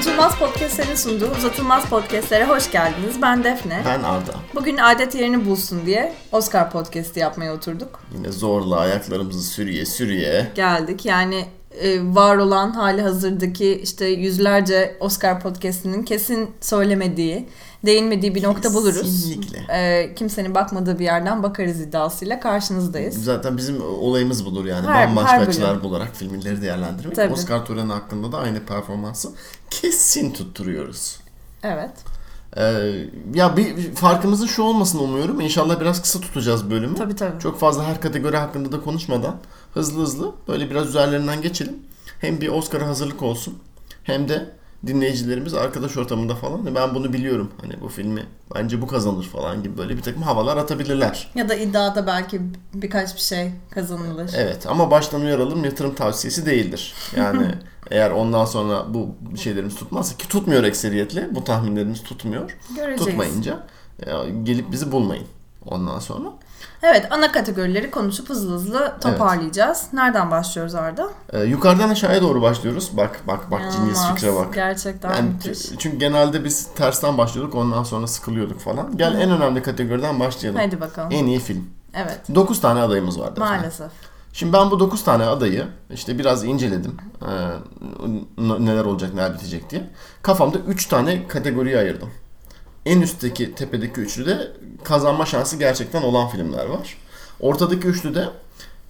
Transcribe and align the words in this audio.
Unutulmaz 0.00 0.38
Podcast'lerin 0.38 0.94
sunduğu 0.94 1.30
Uzatılmaz 1.38 1.88
Podcast'lere 1.88 2.44
hoş 2.44 2.70
geldiniz. 2.70 3.22
Ben 3.22 3.44
Defne. 3.44 3.82
Ben 3.86 4.02
Arda. 4.02 4.32
Bugün 4.54 4.76
adet 4.76 5.14
yerini 5.14 5.46
bulsun 5.46 5.86
diye 5.86 6.12
Oscar 6.32 6.70
Podcast'i 6.70 7.20
yapmaya 7.20 7.54
oturduk. 7.54 8.00
Yine 8.14 8.32
zorla 8.32 8.78
ayaklarımızı 8.78 9.42
sürüye 9.42 9.86
sürüye. 9.86 10.52
Geldik. 10.54 11.06
Yani 11.06 11.44
e, 11.80 12.14
var 12.14 12.36
olan 12.36 12.70
hali 12.70 13.02
hazırdaki 13.02 13.80
işte 13.82 14.06
yüzlerce 14.06 14.96
Oscar 15.00 15.40
Podcast'inin 15.40 16.02
kesin 16.02 16.50
söylemediği, 16.60 17.48
değinmediği 17.86 18.34
bir 18.34 18.42
nokta 18.42 18.74
buluruz. 18.74 19.02
Kesinlikle. 19.02 19.58
E, 19.70 20.14
kimsenin 20.14 20.54
bakmadığı 20.54 20.98
bir 20.98 21.04
yerden 21.04 21.42
bakarız 21.42 21.80
iddiasıyla 21.80 22.40
karşınızdayız. 22.40 23.24
Zaten 23.24 23.56
bizim 23.56 23.82
olayımız 23.82 24.44
budur 24.46 24.64
yani. 24.64 24.86
Her- 24.86 25.08
Bambaşka 25.08 25.32
her 25.32 25.40
açılar 25.46 25.70
bölüm. 25.70 25.82
bularak 25.82 26.16
filmleri 26.16 26.62
değerlendirmek. 26.62 27.16
Tabii. 27.16 27.32
Oscar 27.32 27.66
töreni 27.66 27.92
hakkında 27.92 28.32
da 28.32 28.38
aynı 28.38 28.60
performansı 28.66 29.28
kesin 29.70 30.32
tutturuyoruz. 30.32 31.16
Evet. 31.62 31.90
Ee, 32.56 32.62
ya 33.34 33.56
bir 33.56 33.94
farkımızın 33.94 34.46
şu 34.46 34.62
olmasını 34.62 35.00
umuyorum. 35.02 35.40
İnşallah 35.40 35.80
biraz 35.80 36.02
kısa 36.02 36.20
tutacağız 36.20 36.70
bölümü. 36.70 36.94
Tabii 36.94 37.16
tabii. 37.16 37.40
Çok 37.40 37.60
fazla 37.60 37.84
her 37.84 38.00
kategori 38.00 38.36
hakkında 38.36 38.72
da 38.72 38.80
konuşmadan 38.80 39.36
hızlı 39.74 40.02
hızlı 40.02 40.32
böyle 40.48 40.70
biraz 40.70 40.88
üzerlerinden 40.88 41.42
geçelim. 41.42 41.76
Hem 42.20 42.40
bir 42.40 42.48
Oscar'a 42.48 42.86
hazırlık 42.86 43.22
olsun 43.22 43.58
hem 44.04 44.28
de 44.28 44.50
dinleyicilerimiz 44.86 45.54
arkadaş 45.54 45.96
ortamında 45.96 46.34
falan 46.34 46.74
ben 46.74 46.94
bunu 46.94 47.12
biliyorum 47.12 47.50
hani 47.60 47.80
bu 47.80 47.88
filmi 47.88 48.26
bence 48.54 48.82
bu 48.82 48.86
kazanır 48.86 49.24
falan 49.24 49.62
gibi 49.62 49.78
böyle 49.78 49.96
bir 49.96 50.02
takım 50.02 50.22
havalar 50.22 50.56
atabilirler. 50.56 51.30
Ya 51.34 51.48
da 51.48 51.54
iddiada 51.54 52.06
belki 52.06 52.40
birkaç 52.74 53.14
bir 53.14 53.20
şey 53.20 53.50
kazanılır. 53.70 54.30
Evet 54.36 54.66
ama 54.66 54.90
baştan 54.90 55.20
uyaralım 55.20 55.64
yatırım 55.64 55.94
tavsiyesi 55.94 56.46
değildir. 56.46 56.94
Yani 57.16 57.46
eğer 57.90 58.10
ondan 58.10 58.44
sonra 58.44 58.94
bu 58.94 59.08
şeylerimiz 59.36 59.74
tutmazsa 59.74 60.16
ki 60.16 60.28
tutmuyor 60.28 60.64
ekseriyetle 60.64 61.34
bu 61.34 61.44
tahminlerimiz 61.44 62.02
tutmuyor. 62.02 62.56
Göreceğiz. 62.76 63.04
Tutmayınca 63.04 63.66
ya, 64.06 64.24
gelip 64.42 64.72
bizi 64.72 64.92
bulmayın 64.92 65.26
ondan 65.66 65.98
sonra. 65.98 66.32
Evet 66.82 67.06
ana 67.10 67.32
kategorileri 67.32 67.90
konuşup 67.90 68.28
hızlı 68.28 68.54
hızlı 68.54 68.94
toparlayacağız. 69.00 69.86
Nereden 69.92 70.30
başlıyoruz 70.30 70.74
Arda? 70.74 71.10
Ee, 71.32 71.40
yukarıdan 71.40 71.88
aşağıya 71.88 72.22
doğru 72.22 72.42
başlıyoruz. 72.42 72.90
Bak 72.96 73.20
bak 73.26 73.50
bak 73.50 73.60
genius 73.76 74.06
fikre 74.14 74.34
bak. 74.34 74.54
Gerçekten 74.54 75.10
Yani, 75.14 75.28
müthiş. 75.30 75.58
çünkü 75.78 75.96
genelde 75.98 76.44
biz 76.44 76.66
tersten 76.74 77.18
başlıyorduk 77.18 77.54
ondan 77.54 77.82
sonra 77.82 78.06
sıkılıyorduk 78.06 78.60
falan. 78.60 78.96
Gel 78.96 79.14
en 79.14 79.30
önemli 79.30 79.62
kategoriden 79.62 80.20
başlayalım. 80.20 80.60
Hadi 80.64 80.80
bakalım. 80.80 81.08
En 81.12 81.26
iyi 81.26 81.38
film. 81.40 81.70
Evet. 81.94 82.20
9 82.34 82.60
tane 82.60 82.80
adayımız 82.80 83.20
var. 83.20 83.30
Defne. 83.30 83.44
Maalesef. 83.44 83.90
Şimdi 84.32 84.52
ben 84.52 84.70
bu 84.70 84.80
9 84.80 85.04
tane 85.04 85.24
adayı 85.24 85.66
işte 85.90 86.18
biraz 86.18 86.44
inceledim. 86.44 86.96
Ee, 87.22 87.26
neler 88.38 88.84
olacak 88.84 89.14
neler 89.14 89.34
bitecek 89.34 89.70
diye. 89.70 89.90
Kafamda 90.22 90.58
3 90.58 90.86
tane 90.86 91.28
kategoriye 91.28 91.78
ayırdım. 91.78 92.10
En 92.90 93.00
üstteki 93.00 93.54
tepedeki 93.54 94.00
üçlüde 94.00 94.52
kazanma 94.84 95.26
şansı 95.26 95.56
gerçekten 95.56 96.02
olan 96.02 96.28
filmler 96.28 96.66
var. 96.66 96.96
Ortadaki 97.40 97.88
üçlüde 97.88 98.28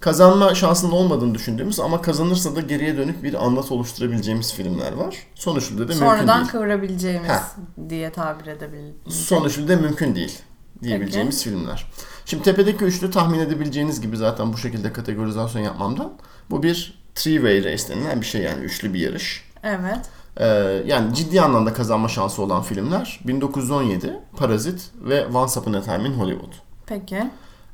kazanma 0.01 0.55
şansının 0.55 0.93
olmadığını 0.93 1.35
düşündüğümüz 1.35 1.81
ama 1.81 2.03
kazanırsa 2.03 2.57
da 2.57 2.61
geriye 2.61 2.97
dönük 2.97 3.23
bir 3.23 3.45
anlatı 3.45 3.75
oluşturabileceğimiz 3.75 4.55
filmler 4.55 4.93
var. 4.93 5.17
Son 5.35 5.57
üçlüde 5.57 5.79
de 5.79 5.83
mümkün 5.83 5.99
Sonradan 5.99 6.39
değil. 6.41 6.51
kıvırabileceğimiz 6.51 7.29
Heh. 7.29 7.89
diye 7.89 8.11
tabir 8.11 8.47
edebiliriz. 8.47 9.15
Son 9.15 9.45
üçlüde 9.45 9.77
mümkün 9.77 10.15
değil 10.15 10.39
diyebileceğimiz 10.83 11.45
filmler. 11.45 11.87
Şimdi 12.27 12.43
tepedeki 12.43 12.85
üçlü 12.85 13.11
tahmin 13.11 13.39
edebileceğiniz 13.39 14.01
gibi 14.01 14.17
zaten 14.17 14.53
bu 14.53 14.59
şekilde 14.59 14.93
kategorizasyon 14.93 15.63
yapmamdan 15.63 16.13
bu 16.51 16.63
bir 16.63 17.01
three-way 17.15 17.65
race 17.65 17.89
denilen 17.89 18.21
bir 18.21 18.27
şey 18.27 18.43
yani 18.43 18.65
üçlü 18.65 18.95
bir 18.95 19.01
yarış. 19.01 19.45
Evet. 19.63 20.01
Ee, 20.41 20.83
yani 20.87 21.15
ciddi 21.15 21.41
anlamda 21.41 21.73
kazanma 21.73 22.09
şansı 22.09 22.43
olan 22.43 22.63
filmler 22.63 23.21
1917, 23.25 24.21
Parazit 24.37 24.91
ve 25.01 25.27
Once 25.27 25.61
Upon 25.61 25.73
a 25.73 25.83
Time 25.83 26.09
in 26.09 26.13
Hollywood. 26.13 26.53
Peki. 26.87 27.31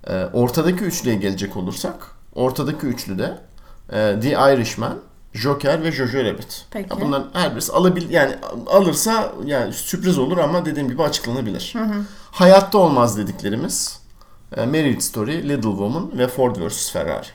Ee, 0.07 0.25
ortadaki 0.33 0.85
üçlüye 0.85 1.17
gelecek 1.17 1.57
olursak, 1.57 2.11
ortadaki 2.35 2.87
üçlüde 2.87 3.39
e, 3.93 4.21
The 4.21 4.31
Irishman, 4.31 4.99
Joker 5.33 5.83
ve 5.83 5.93
Jojo 5.93 6.19
Rabbit. 6.19 6.67
Peki. 6.71 6.95
Ya 6.95 7.01
bunların 7.01 7.31
her 7.33 7.53
birisi 7.53 7.73
alabil 7.73 8.11
yani 8.11 8.37
alırsa 8.67 9.33
yani 9.45 9.73
sürpriz 9.73 10.19
olur 10.19 10.39
ama 10.39 10.65
dediğim 10.65 10.89
gibi 10.89 11.03
açıklanabilir. 11.03 11.75
Hayatta 12.31 12.79
olmaz 12.79 13.19
dediklerimiz 13.19 14.01
e, 14.57 14.67
Marriage 14.67 15.01
Story, 15.01 15.49
Little 15.49 15.71
Woman 15.71 16.19
ve 16.19 16.29
Ford 16.29 16.57
vs 16.57 16.93
Ferrari. 16.93 17.27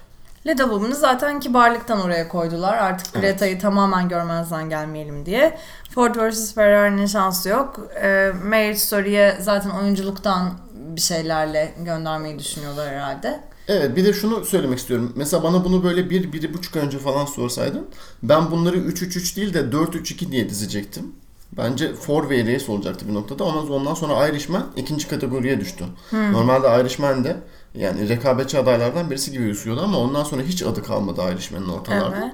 Leda 0.47 0.63
Woman'ı 0.63 0.95
zaten 0.95 1.39
kibarlıktan 1.39 2.01
oraya 2.01 2.27
koydular. 2.27 2.77
Artık 2.77 3.13
Greta'yı 3.13 3.59
tamamen 3.59 4.09
görmezden 4.09 4.69
gelmeyelim 4.69 5.25
diye. 5.25 5.57
Ford 5.89 6.15
vs. 6.15 6.53
Ferrari'nin 6.53 7.05
şansı 7.05 7.49
yok. 7.49 7.79
E, 8.03 8.31
Marriage 8.45 8.77
Story'ye 8.77 9.37
zaten 9.41 9.69
oyunculuktan 9.69 10.53
bir 10.73 11.01
şeylerle 11.01 11.73
göndermeyi 11.85 12.39
düşünüyorlar 12.39 12.89
herhalde. 12.89 13.39
Evet 13.67 13.95
bir 13.95 14.05
de 14.05 14.13
şunu 14.13 14.45
söylemek 14.45 14.79
istiyorum. 14.79 15.13
Mesela 15.15 15.43
bana 15.43 15.65
bunu 15.65 15.83
böyle 15.83 16.09
bir, 16.09 16.33
bir 16.33 16.53
buçuk 16.53 16.75
önce 16.75 16.99
falan 16.99 17.25
sorsaydın 17.25 17.87
ben 18.23 18.51
bunları 18.51 18.77
3-3-3 18.77 19.35
değil 19.35 19.53
de 19.53 19.59
4-3-2 19.59 20.31
diye 20.31 20.49
dizecektim. 20.49 21.15
Bence 21.57 21.93
four 21.95 22.21
way 22.29 22.55
race 22.55 22.71
olacaktı 22.71 23.07
bir 23.07 23.13
noktada. 23.13 23.43
Ondan, 23.43 23.69
ondan 23.71 23.93
sonra 23.93 24.27
Irishman 24.27 24.63
ikinci 24.75 25.07
kategoriye 25.07 25.59
düştü. 25.59 25.85
Normalde 26.11 26.81
Irishman 26.81 27.23
de 27.23 27.37
yani 27.75 28.09
rekabetçi 28.09 28.57
adaylardan 28.59 29.09
birisi 29.09 29.31
gibi 29.31 29.43
gözüküyordu 29.43 29.81
ama 29.81 29.97
ondan 29.97 30.23
sonra 30.23 30.41
hiç 30.41 30.63
adı 30.63 30.83
kalmadı 30.83 31.21
Irishman'ın 31.33 31.69
ortalarda. 31.69 32.33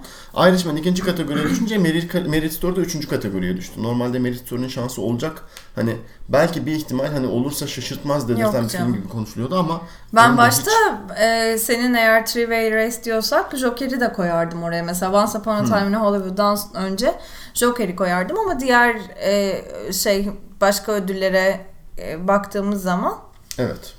Irishman 0.49 0.77
ikinci 0.77 1.03
kategoriye 1.03 1.45
düşünce 1.45 1.77
Merit, 1.77 2.13
Merit 2.27 2.53
Story 2.53 2.75
da 2.75 2.81
üçüncü 2.81 3.07
kategoriye 3.09 3.57
düştü. 3.57 3.83
Normalde 3.83 4.19
Merit 4.19 4.39
Story'nin 4.45 4.67
şansı 4.67 5.01
olacak. 5.01 5.43
Hani 5.75 5.95
belki 6.29 6.65
bir 6.65 6.71
ihtimal 6.71 7.05
hani 7.07 7.27
olursa 7.27 7.67
şaşırtmaz 7.67 8.29
dedirten 8.29 8.63
bir 8.63 8.69
film 8.69 8.93
gibi 8.93 9.07
konuşuluyordu 9.09 9.59
ama 9.59 9.81
Ben 10.13 10.37
başta 10.37 10.71
hiç- 10.71 11.21
e, 11.21 11.57
senin 11.57 11.93
eğer 11.93 12.25
Three 12.25 12.41
Way 12.43 12.71
Race 12.71 13.03
diyorsak 13.03 13.57
Joker'i 13.57 13.99
de 13.99 14.13
koyardım 14.13 14.63
oraya. 14.63 14.83
Mesela 14.83 15.23
Once 15.23 15.37
Upon 15.37 15.55
a 15.55 15.65
Time 15.65 15.87
in 15.89 15.93
Hollywood'dan 15.93 16.57
önce 16.73 17.13
Joker'i 17.57 17.95
koyardım 17.95 18.39
ama 18.39 18.59
diğer 18.59 18.95
e, 19.19 19.63
şey 19.93 20.29
başka 20.61 20.91
ödüllere 20.91 21.65
e, 21.99 22.27
baktığımız 22.27 22.81
zaman 22.83 23.17
Evet. 23.57 23.93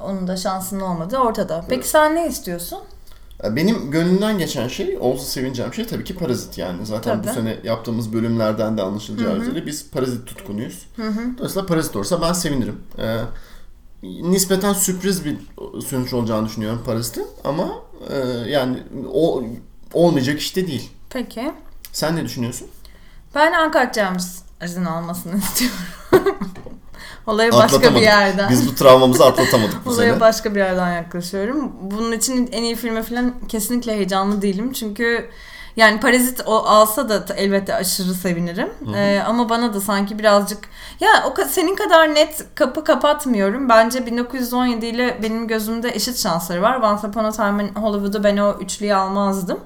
onun 0.00 0.28
da 0.28 0.36
şansının 0.36 0.80
olmadığı 0.80 1.18
ortada. 1.18 1.64
Peki 1.68 1.88
sen 1.88 2.14
ne 2.14 2.28
istiyorsun? 2.28 2.78
Benim 3.50 3.90
gönlümden 3.90 4.38
geçen 4.38 4.68
şey, 4.68 4.98
olsa 5.00 5.24
sevineceğim 5.24 5.74
şey 5.74 5.86
tabii 5.86 6.04
ki 6.04 6.14
Parazit 6.14 6.58
yani. 6.58 6.86
Zaten 6.86 7.22
Tabii. 7.22 7.28
bu 7.28 7.32
sene 7.32 7.56
yaptığımız 7.64 8.12
bölümlerden 8.12 8.78
de 8.78 8.82
anlaşılacağı 8.82 9.36
üzere 9.36 9.66
biz 9.66 9.90
Parazit 9.90 10.26
tutkunuyuz. 10.26 10.86
Dolayısıyla 11.38 11.66
Parazit 11.66 11.96
olursa 11.96 12.22
ben 12.22 12.32
sevinirim. 12.32 12.78
Ee, 12.98 13.20
nispeten 14.02 14.72
sürpriz 14.72 15.24
bir 15.24 15.36
sonuç 15.86 16.12
olacağını 16.12 16.46
düşünüyorum 16.46 16.82
Parazit'in 16.86 17.26
ama 17.44 17.68
e, 18.10 18.16
yani 18.50 18.82
o 19.12 19.44
olmayacak 19.92 20.38
işte 20.40 20.66
değil. 20.66 20.90
Peki. 21.10 21.52
Sen 21.92 22.16
ne 22.16 22.24
düşünüyorsun? 22.24 22.68
Ben 23.34 23.52
Gems 23.94 24.38
izin 24.64 24.84
almasını 24.84 25.36
istiyorum. 25.38 25.78
Olaya 27.26 27.52
başka 27.52 27.94
bir 27.94 28.00
yerden. 28.00 28.50
Biz 28.50 28.68
bu 28.68 28.74
travmamızı 28.74 29.24
atlatamadık 29.26 29.86
bu 29.86 29.90
Olaya 29.90 30.10
sene. 30.10 30.20
başka 30.20 30.54
bir 30.54 30.60
yerden 30.60 30.92
yaklaşıyorum. 30.92 31.72
Bunun 31.80 32.12
için 32.12 32.48
en 32.52 32.62
iyi 32.62 32.76
filme 32.76 33.02
falan 33.02 33.34
kesinlikle 33.48 33.92
heyecanlı 33.96 34.42
değilim. 34.42 34.72
Çünkü 34.72 35.30
yani 35.76 36.00
Parazit 36.00 36.42
o 36.46 36.56
alsa 36.56 37.08
da 37.08 37.34
elbette 37.36 37.74
aşırı 37.74 38.14
sevinirim. 38.14 38.68
Ee, 38.96 39.22
ama 39.26 39.48
bana 39.48 39.74
da 39.74 39.80
sanki 39.80 40.18
birazcık 40.18 40.68
ya 41.00 41.08
o 41.26 41.44
senin 41.44 41.76
kadar 41.76 42.14
net 42.14 42.46
kapı 42.54 42.84
kapatmıyorum. 42.84 43.68
Bence 43.68 44.06
1917 44.06 44.86
ile 44.86 45.18
benim 45.22 45.48
gözümde 45.48 45.90
eşit 45.90 46.18
şansları 46.18 46.62
var. 46.62 46.80
Once 46.80 47.06
Upon 47.06 47.24
a 47.24 47.32
Time 47.32 47.64
in 47.64 47.74
Hollywood'u 47.74 48.24
ben 48.24 48.36
o 48.36 48.52
üçlüyü 48.60 48.94
almazdım. 48.94 49.60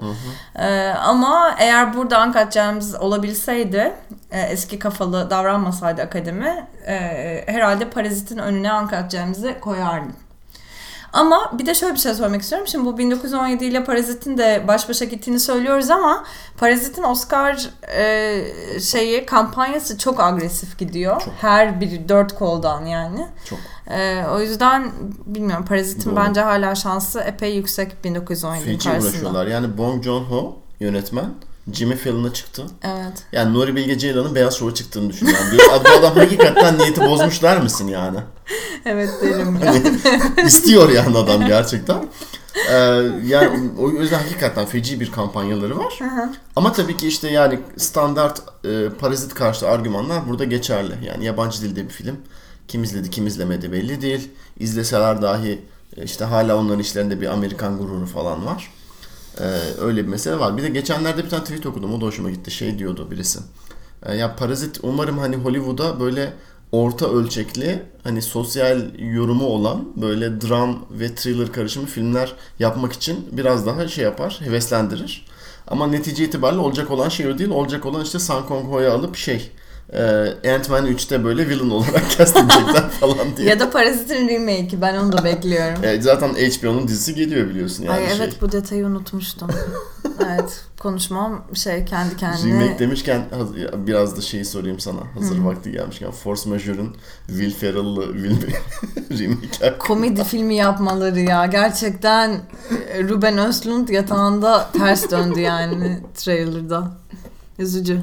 Ee, 0.55 0.93
ama 1.03 1.55
eğer 1.59 1.93
burada 1.93 2.23
Uncut 2.23 2.51
Gems 2.51 2.95
olabilseydi 2.95 3.93
e, 4.31 4.41
eski 4.41 4.79
kafalı 4.79 5.29
davranmasaydı 5.29 6.01
akademi 6.01 6.67
e, 6.87 7.43
herhalde 7.47 7.89
Parazit'in 7.89 8.37
önüne 8.37 8.73
Uncut 8.73 9.11
Gems'i 9.11 9.59
koyardım. 9.61 10.13
Ama 11.13 11.51
bir 11.59 11.65
de 11.65 11.75
şöyle 11.75 11.93
bir 11.93 11.99
şey 11.99 12.13
söylemek 12.13 12.41
istiyorum. 12.41 12.67
Şimdi 12.67 12.85
bu 12.85 12.97
1917 12.97 13.65
ile 13.65 13.83
Parazit'in 13.83 14.37
de 14.37 14.63
baş 14.67 14.89
başa 14.89 15.05
gittiğini 15.05 15.39
söylüyoruz 15.39 15.89
ama 15.89 16.23
Parazit'in 16.57 17.03
Oscar 17.03 17.69
e, 17.97 18.79
şeyi 18.79 19.25
kampanyası 19.25 19.97
çok 19.97 20.19
agresif 20.19 20.77
gidiyor. 20.79 21.21
Çok. 21.21 21.33
Her 21.41 21.81
bir 21.81 22.09
dört 22.09 22.35
koldan 22.35 22.85
yani. 22.85 23.27
Çok. 23.45 23.59
E, 23.89 24.25
o 24.31 24.39
yüzden 24.41 24.91
bilmiyorum 25.25 25.65
Parazit'in 25.65 26.09
Doğru. 26.09 26.15
bence 26.15 26.41
hala 26.41 26.75
şansı 26.75 27.19
epey 27.19 27.55
yüksek 27.55 28.03
1917 28.03 28.65
Feci 28.65 28.89
karşısında. 28.89 29.09
uğraşıyorlar. 29.11 29.47
Yani 29.47 29.77
Bong 29.77 30.03
Joon-ho 30.03 30.55
yönetmen 30.79 31.25
Jimmy 31.73 31.95
Fallon'a 31.95 32.33
çıktı. 32.33 32.65
Evet. 32.83 33.23
Yani 33.31 33.53
Nuri 33.53 33.75
Bilge 33.75 33.97
Ceylan'ın 33.97 34.35
Beyaz 34.35 34.57
Şov'a 34.57 34.73
çıktığını 34.73 35.09
düşünüyorum. 35.09 35.45
Diyor, 35.51 35.63
bu 35.85 35.89
adam 35.99 36.15
hakikaten 36.17 36.77
niyeti 36.77 37.01
bozmuş 37.01 37.43
der 37.43 37.61
misin 37.61 37.87
yani? 37.87 38.17
Evet 38.85 39.09
derim 39.21 39.59
ya. 39.63 39.67
Hani 39.67 40.47
istiyor 40.47 40.89
yani 40.89 41.17
adam 41.17 41.45
gerçekten. 41.45 42.05
Ee, 42.69 42.75
yani 43.25 43.69
o 43.79 43.89
yüzden 43.89 44.19
hakikaten 44.19 44.65
feci 44.65 44.99
bir 44.99 45.11
kampanyaları 45.11 45.77
var. 45.77 45.99
Ama 46.55 46.73
tabii 46.73 46.97
ki 46.97 47.07
işte 47.07 47.29
yani 47.29 47.59
standart 47.77 48.41
e, 48.65 48.89
parazit 48.89 49.33
karşı 49.33 49.67
argümanlar 49.69 50.29
burada 50.29 50.43
geçerli. 50.43 50.93
Yani 51.05 51.25
yabancı 51.25 51.61
dilde 51.61 51.83
bir 51.85 51.93
film. 51.93 52.17
Kim 52.67 52.83
izledi 52.83 53.09
kim 53.09 53.27
izlemedi 53.27 53.71
belli 53.71 54.01
değil. 54.01 54.31
İzleseler 54.59 55.21
dahi 55.21 55.61
e, 55.97 56.03
işte 56.03 56.25
hala 56.25 56.57
onların 56.57 56.79
işlerinde 56.79 57.21
bir 57.21 57.27
Amerikan 57.27 57.77
gururu 57.77 58.05
falan 58.05 58.45
var. 58.45 58.71
Ee, 59.39 59.43
öyle 59.81 60.03
bir 60.03 60.09
mesele 60.09 60.39
var. 60.39 60.57
Bir 60.57 60.63
de 60.63 60.69
geçenlerde 60.69 61.23
bir 61.23 61.29
tane 61.29 61.43
tweet 61.43 61.65
okudum. 61.65 61.93
O 61.93 62.01
da 62.01 62.05
hoşuma 62.05 62.29
gitti. 62.29 62.51
Şey 62.51 62.79
diyordu 62.79 63.11
birisi. 63.11 63.39
Ee, 64.05 64.15
ya 64.15 64.35
Parazit 64.35 64.79
umarım 64.83 65.17
hani 65.17 65.35
Hollywood'a 65.35 65.99
böyle 65.99 66.33
orta 66.71 67.09
ölçekli 67.09 67.83
hani 68.03 68.21
sosyal 68.21 68.99
yorumu 68.99 69.45
olan 69.45 70.01
böyle 70.01 70.41
dram 70.41 70.85
ve 70.91 71.15
thriller 71.15 71.51
karışımı 71.51 71.85
filmler 71.85 72.33
yapmak 72.59 72.93
için 72.93 73.27
biraz 73.31 73.65
daha 73.65 73.87
şey 73.87 74.03
yapar, 74.03 74.39
heveslendirir. 74.43 75.25
Ama 75.67 75.87
netice 75.87 76.23
itibariyle 76.23 76.61
olacak 76.61 76.91
olan 76.91 77.09
şey 77.09 77.27
o 77.27 77.37
değil. 77.37 77.49
Olacak 77.49 77.85
olan 77.85 78.03
işte 78.03 78.19
Sang 78.19 78.47
Kong 78.47 78.65
Ho'yu 78.65 78.91
alıp 78.91 79.15
şey 79.15 79.51
e, 79.93 80.53
Ant-Man 80.55 80.87
3'te 80.87 81.23
böyle 81.23 81.49
villain 81.49 81.69
olarak 81.69 82.03
cast 82.17 82.37
edecekler 82.37 82.89
falan 82.89 83.37
diye. 83.37 83.49
Ya 83.49 83.59
da 83.59 83.69
Parazit'in 83.69 84.27
remake'i 84.27 84.81
ben 84.81 84.95
onu 84.95 85.11
da 85.11 85.23
bekliyorum. 85.23 85.83
E, 85.89 86.01
zaten 86.01 86.29
HBO'nun 86.29 86.87
dizisi 86.87 87.15
geliyor 87.15 87.49
biliyorsun 87.49 87.83
yani 87.83 87.95
Ay 87.95 88.07
şey. 88.07 88.17
evet 88.17 88.41
bu 88.41 88.51
detayı 88.51 88.85
unutmuştum. 88.85 89.49
evet 90.25 90.61
konuşmam 90.79 91.45
şey 91.53 91.85
kendi 91.85 92.17
kendine. 92.17 92.53
Remake 92.53 92.79
demişken 92.79 93.21
biraz 93.87 94.17
da 94.17 94.21
şeyi 94.21 94.45
sorayım 94.45 94.79
sana. 94.79 94.99
Hazır 95.15 95.39
vakti 95.39 95.71
gelmişken 95.71 96.11
Force 96.11 96.49
Majeure'ın 96.49 96.95
Will 97.27 97.51
Ferrell'lı 97.51 98.13
Will 98.13 98.41
remake 99.19 99.47
hakkında. 99.51 99.77
Komedi 99.77 100.23
filmi 100.23 100.55
yapmaları 100.55 101.19
ya. 101.19 101.45
Gerçekten 101.45 102.41
e, 102.93 103.03
Ruben 103.03 103.37
Östlund 103.37 103.89
yatağında 103.89 104.69
ters 104.77 105.11
döndü 105.11 105.39
yani 105.39 105.99
trailer'da. 106.15 106.91
Üzücü. 107.59 108.01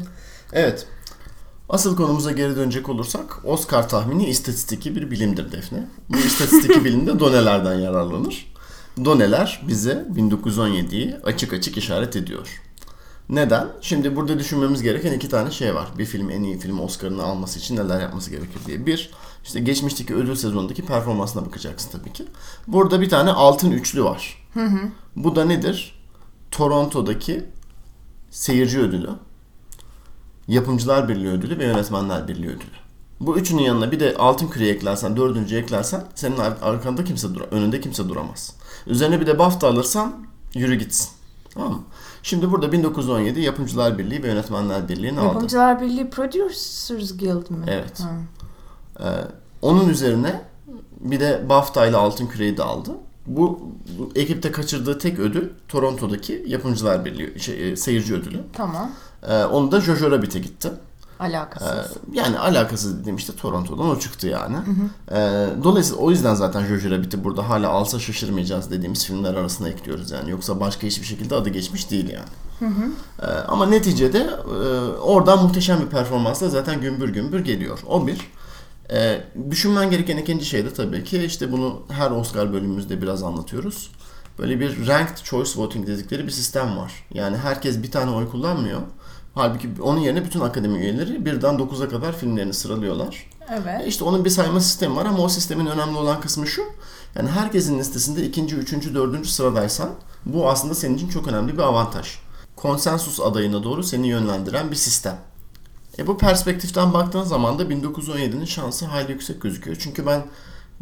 Evet. 0.53 0.87
Asıl 1.69 1.97
konumuza 1.97 2.33
geri 2.33 2.57
dönecek 2.57 2.89
olursak 2.89 3.41
Oscar 3.45 3.89
tahmini 3.89 4.29
istatistiki 4.29 4.97
bir 4.97 5.11
bilimdir 5.11 5.53
Defne. 5.53 5.87
Bu 6.09 6.17
istatistiki 6.17 6.85
bilimde 6.85 7.21
donelerden 7.21 7.79
yararlanır. 7.79 8.53
Doneler 9.05 9.63
bize 9.69 10.07
1917'yi 10.15 11.17
açık 11.25 11.53
açık 11.53 11.77
işaret 11.77 12.17
ediyor. 12.17 12.63
Neden? 13.29 13.69
Şimdi 13.81 14.17
burada 14.17 14.39
düşünmemiz 14.39 14.83
gereken 14.83 15.13
iki 15.13 15.29
tane 15.29 15.51
şey 15.51 15.75
var. 15.75 15.89
Bir 15.99 16.05
film 16.05 16.31
en 16.31 16.43
iyi 16.43 16.59
film 16.59 16.81
Oscar'ını 16.81 17.23
alması 17.23 17.59
için 17.59 17.77
neler 17.77 18.01
yapması 18.01 18.31
gerekir 18.31 18.61
diye. 18.67 18.87
Bir, 18.87 19.11
işte 19.45 19.61
geçmişteki 19.61 20.15
ödül 20.15 20.35
sezonundaki 20.35 20.87
performansına 20.87 21.47
bakacaksın 21.47 21.91
tabii 21.99 22.13
ki. 22.13 22.25
Burada 22.67 23.01
bir 23.01 23.09
tane 23.09 23.31
altın 23.31 23.71
üçlü 23.71 24.05
var. 24.05 24.49
Bu 25.17 25.37
da 25.37 25.45
nedir? 25.45 26.03
Toronto'daki 26.51 27.45
seyirci 28.31 28.79
ödülü, 28.79 29.11
Yapımcılar 30.49 31.09
Birliği 31.09 31.29
ödülü 31.29 31.59
ve 31.59 31.65
Yönetmenler 31.65 32.29
Birliği 32.29 32.49
ödülü. 32.49 32.77
Bu 33.21 33.39
üçünün 33.39 33.63
yanına 33.63 33.93
bir 33.93 34.01
de 34.01 34.15
altın 34.19 34.49
küreği 34.49 34.73
eklersen, 34.75 35.17
dördüncü 35.17 35.57
eklersen 35.57 36.05
senin 36.15 36.37
ar- 36.39 36.59
arkanda 36.63 37.05
kimse 37.05 37.35
dura, 37.35 37.45
önünde 37.45 37.81
kimse 37.81 38.09
duramaz. 38.09 38.55
Üzerine 38.87 39.21
bir 39.21 39.27
de 39.27 39.39
BAFTA 39.39 39.69
alırsan 39.69 40.13
yürü 40.55 40.75
gitsin. 40.75 41.09
Tamam 41.55 41.73
mı? 41.73 41.83
Şimdi 42.23 42.51
burada 42.51 42.73
1917 42.73 43.41
Yapımcılar 43.41 43.99
Birliği 43.99 44.23
ve 44.23 44.29
Yönetmenler 44.29 44.89
Birliği'ni 44.89 45.21
aldı. 45.21 45.27
Yapımcılar 45.35 45.81
Birliği 45.81 46.11
Producers 46.11 46.91
Guild 47.19 47.51
mi? 47.51 47.65
Evet. 47.67 48.01
Ha. 48.01 48.11
Ee, 49.01 49.25
onun 49.63 49.89
üzerine 49.89 50.43
bir 51.01 51.21
de 51.21 51.47
BAFTA 51.49 51.87
ile 51.87 51.97
Altın 51.97 52.27
Küreği 52.27 52.57
de 52.57 52.63
aldı. 52.63 52.91
Bu, 53.27 53.61
bu 53.99 54.11
ekipte 54.15 54.53
kaçırdığı 54.53 54.99
tek 54.99 55.19
ödül 55.19 55.49
Toronto'daki 55.69 56.45
Yapımcılar 56.47 57.05
Birliği 57.05 57.41
şey, 57.41 57.73
e, 57.73 57.77
seyirci 57.77 58.15
ödülü. 58.15 58.41
Tamam. 58.53 58.91
Ee, 59.27 59.45
onu 59.45 59.73
da 59.73 59.81
Jojo 59.81 60.11
Rabbit'e 60.11 60.39
gitti. 60.39 60.71
Alakasız. 61.21 61.97
yani 62.13 62.39
alakasız 62.39 63.01
dediğim 63.01 63.17
işte 63.17 63.33
Toronto'dan 63.37 63.89
o 63.91 63.99
çıktı 63.99 64.27
yani. 64.27 64.57
Ee, 65.13 65.47
dolayısıyla 65.65 66.03
o 66.03 66.11
yüzden 66.11 66.35
zaten 66.35 66.67
Jojo 66.67 66.91
Rabbit'i 66.91 67.25
burada 67.25 67.49
hala 67.49 67.69
alsa 67.71 67.99
şaşırmayacağız 67.99 68.71
dediğimiz 68.71 69.07
filmler 69.07 69.35
arasına 69.35 69.69
ekliyoruz 69.69 70.11
yani. 70.11 70.31
Yoksa 70.31 70.61
başka 70.61 70.87
hiçbir 70.87 71.07
şekilde 71.07 71.35
adı 71.35 71.49
geçmiş 71.49 71.91
değil 71.91 72.09
yani. 72.09 72.29
Ee, 73.23 73.27
ama 73.27 73.67
neticede 73.67 74.19
e, 74.19 74.67
oradan 75.01 75.43
muhteşem 75.43 75.81
bir 75.81 75.87
performansla 75.87 76.49
zaten 76.49 76.81
gümbür 76.81 77.09
gümbür 77.09 77.41
geliyor. 77.45 77.79
O 77.87 78.07
bir. 78.07 78.21
Ee, 78.93 79.21
düşünmen 79.51 79.91
gereken 79.91 80.17
ikinci 80.17 80.45
şey 80.45 80.65
de 80.65 80.73
tabii 80.73 81.05
ki 81.05 81.25
işte 81.25 81.53
bunu 81.53 81.83
her 81.89 82.11
Oscar 82.11 82.53
bölümümüzde 82.53 83.03
biraz 83.03 83.23
anlatıyoruz. 83.23 83.91
Böyle 84.39 84.61
bir 84.61 84.87
ranked 84.87 85.17
choice 85.25 85.51
voting 85.57 85.87
dedikleri 85.87 86.27
bir 86.27 86.31
sistem 86.33 86.77
var. 86.77 86.93
Yani 87.15 87.37
herkes 87.37 87.83
bir 87.83 87.91
tane 87.91 88.11
oy 88.11 88.31
kullanmıyor. 88.31 88.81
Halbuki 89.37 89.69
onun 89.83 90.01
yerine 90.01 90.25
bütün 90.25 90.41
akademi 90.41 90.79
üyeleri 90.79 91.25
birden 91.25 91.55
9'a 91.55 91.89
kadar 91.89 92.17
filmlerini 92.17 92.55
sıralıyorlar. 92.55 93.31
Evet. 93.51 93.81
E 93.81 93.87
İşte 93.87 94.05
onun 94.05 94.25
bir 94.25 94.31
sayma 94.31 94.61
sistemi 94.61 94.97
var 94.97 95.07
ama 95.07 95.19
o 95.19 95.29
sistemin 95.29 95.67
önemli 95.67 95.97
olan 95.97 96.21
kısmı 96.21 96.47
şu. 96.47 96.63
Yani 97.15 97.31
herkesin 97.31 97.79
listesinde 97.79 98.27
ikinci, 98.27 98.57
üçüncü, 98.57 98.95
dördüncü 98.95 99.29
sıradaysan 99.29 99.91
bu 100.27 100.51
aslında 100.51 100.75
senin 100.75 100.97
için 100.97 101.09
çok 101.09 101.29
önemli 101.29 101.53
bir 101.53 101.63
avantaj. 101.63 102.19
Konsensus 102.57 103.21
adayına 103.21 103.63
doğru 103.63 103.83
seni 103.83 104.09
yönlendiren 104.09 104.71
bir 104.71 104.77
sistem. 104.77 105.19
E 105.99 106.07
bu 106.07 106.19
perspektiften 106.19 106.95
baktığın 106.95 107.23
zaman 107.23 107.59
da 107.59 107.63
1917'nin 107.63 108.45
şansı 108.45 108.87
hayli 108.87 109.13
yüksek 109.13 109.43
gözüküyor. 109.43 109.77
Çünkü 109.81 110.07
ben 110.07 110.27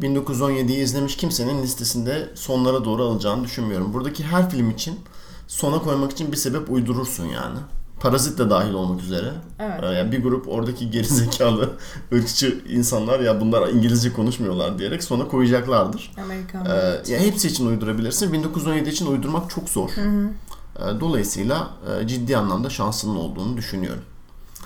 1917'yi 0.01 0.83
izlemiş 0.83 1.17
kimsenin 1.17 1.63
listesinde 1.63 2.29
sonlara 2.35 2.85
doğru 2.85 3.03
alacağını 3.03 3.43
düşünmüyorum. 3.43 3.93
Buradaki 3.93 4.23
her 4.23 4.49
film 4.49 4.69
için 4.69 4.99
sona 5.47 5.79
koymak 5.79 6.11
için 6.11 6.31
bir 6.31 6.37
sebep 6.37 6.71
uydurursun 6.71 7.25
yani. 7.25 7.59
Parazit 7.99 8.37
de 8.39 8.49
dahil 8.49 8.73
olmak 8.73 9.01
üzere. 9.01 9.31
Evet. 9.59 9.83
Ee, 9.83 9.85
Yani 9.85 10.11
bir 10.11 10.23
grup 10.23 10.47
oradaki 10.49 10.91
gerizekalı 10.91 11.69
ırkçı 12.13 12.59
insanlar 12.69 13.19
ya 13.19 13.41
bunlar 13.41 13.67
İngilizce 13.69 14.13
konuşmuyorlar 14.13 14.79
diyerek 14.79 15.03
sona 15.03 15.27
koyacaklardır. 15.27 16.11
Amerikan. 16.23 16.65
Ee, 16.65 17.11
ya 17.11 17.19
hepsi 17.19 17.47
için 17.47 17.67
uydurabilirsin. 17.67 18.33
1917 18.33 18.89
için 18.89 19.05
uydurmak 19.05 19.49
çok 19.49 19.69
zor. 19.69 19.89
Ee, 19.89 20.99
Dolayısıyla 20.99 21.69
e, 22.03 22.07
ciddi 22.07 22.37
anlamda 22.37 22.69
şansının 22.69 23.15
olduğunu 23.15 23.57
düşünüyorum. 23.57 24.03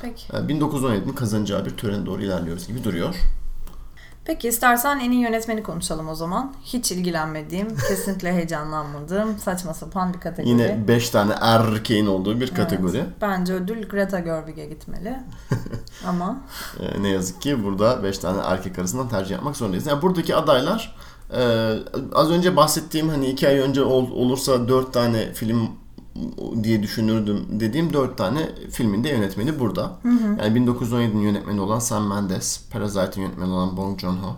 Peki. 0.02 0.24
Ee, 0.34 0.38
1917'nin 0.38 1.14
kazanacağı 1.14 1.66
bir 1.66 1.72
törene 1.78 2.06
doğru 2.06 2.22
ilerliyoruz 2.22 2.68
gibi 2.68 2.84
duruyor. 2.84 3.16
Peki 4.30 4.48
istersen 4.48 5.00
en 5.00 5.12
iyi 5.12 5.22
yönetmeni 5.22 5.64
konuşalım 5.64 6.10
o 6.10 6.16
zaman. 6.16 6.54
Hiç 6.64 6.92
ilgilenmediğim, 6.92 7.68
kesinlikle 7.90 8.34
heyecanlanmadığım, 8.34 9.38
saçma 9.38 9.74
sapan 9.74 10.14
bir 10.14 10.20
kategori. 10.20 10.50
Yine 10.50 10.88
5 10.88 11.10
tane 11.10 11.34
erkeğin 11.42 12.06
olduğu 12.08 12.40
bir 12.40 12.56
kategori. 12.56 12.98
Evet. 12.98 13.08
Bence 13.22 13.54
ödül 13.54 13.90
Greta 13.90 14.20
Gerwig'e 14.20 14.66
gitmeli. 14.66 15.20
Ama 16.08 16.42
Ee, 16.80 17.04
ne 17.04 17.10
yazık 17.10 17.42
ki 17.42 17.64
burada 17.64 18.04
5 18.04 18.18
tane 18.18 18.42
erkek 18.42 18.80
arasından 18.80 19.10
tercih 19.10 19.32
yapmak 19.32 19.58
zorundayız. 19.58 19.88
Yani 19.88 20.02
buradaki 20.02 20.36
adaylar 20.36 20.96
e, 21.38 21.74
az 22.14 22.32
önce 22.32 22.56
bahsettiğim 22.56 23.10
hani 23.10 23.28
2 23.30 23.48
ay 23.48 23.60
önce 23.60 23.82
ol- 23.84 24.12
olursa 24.12 24.68
4 24.68 24.94
tane 24.94 25.34
film 25.34 25.70
diye 26.64 26.84
düşünürdüm 26.84 27.46
dediğim 27.50 27.94
4 27.94 28.18
tane 28.18 28.50
filmin 28.72 29.04
de 29.04 29.10
yönetmeni 29.10 29.60
burada. 29.60 30.00
Yani 30.44 30.60
1917'nin 30.60 31.22
yönetmeni 31.22 31.62
olan 31.62 31.80
Sam 31.80 32.08
Mendes, 32.08 32.64
Parasite'in 32.72 33.22
yönetmeni 33.22 33.52
olan 33.52 33.78
Bong 33.78 34.00
Joon-ho, 34.00 34.36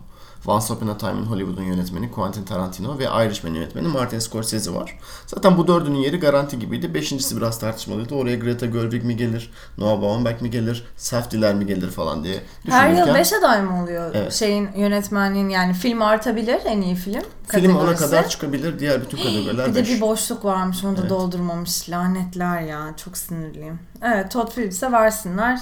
Once 0.47 0.73
Upon 0.73 0.87
a 0.87 0.97
Time 0.97 1.19
in 1.19 1.25
Hollywood'un 1.25 1.63
yönetmeni 1.63 2.11
Quentin 2.11 2.43
Tarantino 2.43 2.99
ve 2.99 3.03
Irishman 3.03 3.53
yönetmeni 3.53 3.87
Martin 3.87 4.19
Scorsese 4.19 4.73
var. 4.73 4.99
Zaten 5.27 5.57
bu 5.57 5.67
dördünün 5.67 5.97
yeri 5.97 6.19
garanti 6.19 6.59
gibiydi. 6.59 6.93
Beşincisi 6.93 7.37
biraz 7.37 7.59
tartışmalıydı. 7.59 8.15
Oraya 8.15 8.35
Greta 8.35 8.65
Gerwig 8.65 9.03
mi 9.03 9.17
gelir, 9.17 9.51
Noah 9.77 10.01
Baumbach 10.01 10.41
mi 10.41 10.51
gelir, 10.51 10.85
Safdie'ler 10.97 11.55
mi 11.55 11.65
gelir 11.65 11.89
falan 11.89 12.23
diye 12.23 12.39
her 12.69 12.89
yıl 12.89 12.95
düşünürken 12.95 13.15
5 13.15 13.33
aday 13.33 13.61
mı 13.61 13.83
oluyor 13.83 14.11
Evet. 14.15 14.33
şeyin 14.33 14.69
yönetmenliğin 14.77 15.49
yani 15.49 15.73
film 15.73 16.01
artabilir 16.01 16.59
en 16.65 16.81
iyi 16.81 16.95
film 16.95 17.21
film 17.47 17.75
ona 17.75 17.95
kadar 17.95 18.29
çıkabilir. 18.29 18.79
Diğer 18.79 19.01
bütün 19.01 19.17
kategoriler 19.17 19.67
Bir 19.69 19.75
de 19.75 19.79
5. 19.81 19.89
bir 19.89 20.01
boşluk 20.01 20.45
varmış 20.45 20.83
onu 20.83 20.97
da 20.97 21.01
Evet. 21.01 21.09
doldurmamış 21.09 21.89
lanetler 21.89 22.61
ya 22.61 22.93
çok 22.97 23.17
sinirliyim. 23.17 23.79
Evet 24.01 24.31
Todd 24.31 24.51
Phillips'e 24.51 24.91
versinler 24.91 25.59